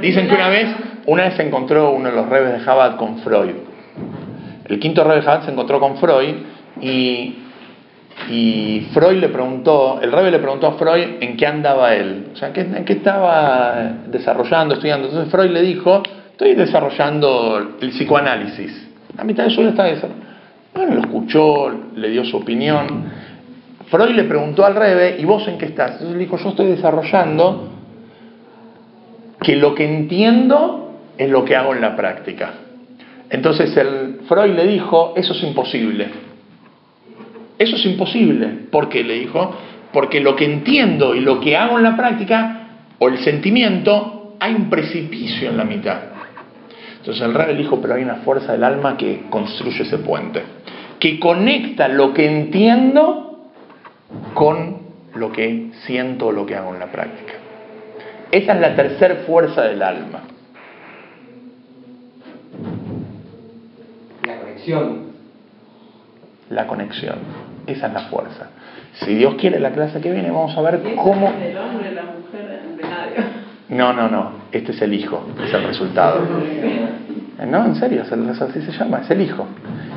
[0.00, 0.74] Dicen que una vez,
[1.06, 3.54] una vez se encontró uno de los rebes de Jabad con Freud.
[4.64, 6.34] El quinto rebe de Jabad se encontró con Freud
[6.80, 7.41] y,
[8.30, 12.36] y Freud le preguntó, el rebe le preguntó a Freud en qué andaba él, o
[12.36, 15.08] sea, en qué, estaba desarrollando, estudiando.
[15.08, 18.88] Entonces Freud le dijo, estoy desarrollando el psicoanálisis.
[19.18, 20.26] A mitad de eso está desarrollando.
[20.74, 23.10] Bueno, lo escuchó, le dio su opinión.
[23.90, 25.92] Freud le preguntó al Rebe, ¿y vos en qué estás?
[25.92, 27.68] Entonces le dijo, yo estoy desarrollando
[29.42, 32.54] que lo que entiendo es lo que hago en la práctica.
[33.28, 33.74] Entonces
[34.28, 36.31] Freud le dijo, eso es imposible.
[37.62, 38.48] Eso es imposible.
[38.72, 39.54] ¿Por qué le dijo?
[39.92, 42.66] Porque lo que entiendo y lo que hago en la práctica,
[42.98, 46.00] o el sentimiento, hay un precipicio en la mitad.
[46.98, 50.42] Entonces el le dijo, pero hay una fuerza del alma que construye ese puente,
[50.98, 53.50] que conecta lo que entiendo
[54.34, 54.78] con
[55.14, 57.34] lo que siento o lo que hago en la práctica.
[58.32, 60.22] Esa es la tercera fuerza del alma.
[64.26, 65.11] La conexión.
[66.52, 67.16] La conexión.
[67.66, 68.50] Esa es la fuerza.
[68.94, 71.28] Si Dios quiere, la clase que viene vamos a ver cómo...
[71.28, 73.16] El hombre, la mujer, de nadie.
[73.70, 74.32] No, no, no.
[74.52, 76.20] Este es el hijo, es el resultado.
[77.46, 79.46] No, en serio, así se llama, es el hijo.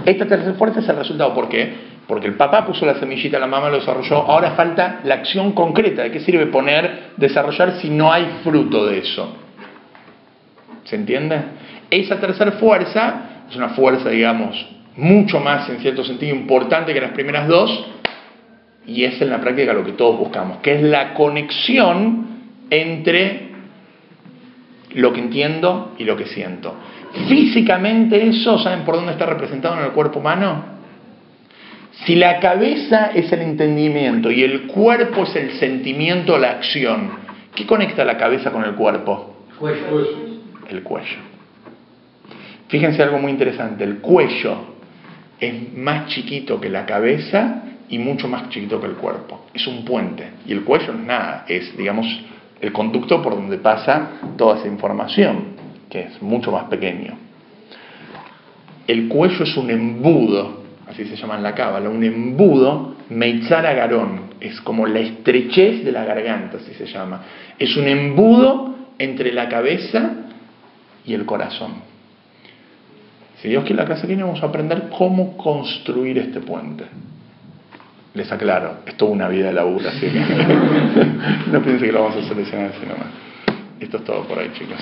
[0.05, 1.33] Esta tercera fuerza es el resultado.
[1.33, 1.73] ¿Por qué?
[2.07, 4.17] Porque el papá puso la semillita, la mamá lo desarrolló.
[4.17, 6.03] Ahora falta la acción concreta.
[6.03, 9.35] ¿De qué sirve poner, desarrollar si no hay fruto de eso?
[10.85, 11.41] ¿Se entiende?
[11.89, 13.15] Esa tercera fuerza
[13.49, 17.91] es una fuerza, digamos, mucho más, en cierto sentido, importante que las primeras dos.
[18.87, 22.27] Y es en la práctica lo que todos buscamos, que es la conexión
[22.69, 23.49] entre
[24.93, 26.75] lo que entiendo y lo que siento.
[27.27, 30.75] Físicamente eso, ¿saben por dónde está representado en el cuerpo humano?
[32.05, 37.11] Si la cabeza es el entendimiento y el cuerpo es el sentimiento, la acción,
[37.55, 39.47] ¿qué conecta la cabeza con el cuerpo?
[39.57, 40.07] Cuello.
[40.69, 41.17] El cuello.
[42.67, 44.74] Fíjense algo muy interesante, el cuello
[45.39, 49.45] es más chiquito que la cabeza y mucho más chiquito que el cuerpo.
[49.53, 52.07] Es un puente y el cuello no es nada, es, digamos,
[52.61, 55.55] el conducto por donde pasa toda esa información,
[55.89, 57.17] que es mucho más pequeño.
[58.87, 64.35] El cuello es un embudo, así se llama en la cábala, un embudo Meitzara Garón,
[64.39, 67.23] es como la estrechez de la garganta, así se llama.
[67.57, 70.11] Es un embudo entre la cabeza
[71.05, 71.94] y el corazón.
[73.45, 76.83] Si Dios quiere la clase que vamos a aprender cómo construir este puente.
[78.15, 80.19] Les aclaro, es toda una vida de laburo, así que
[81.51, 83.05] no piensen que lo vamos a solucionar así nomás.
[83.79, 84.79] Esto es todo por ahí, chicos.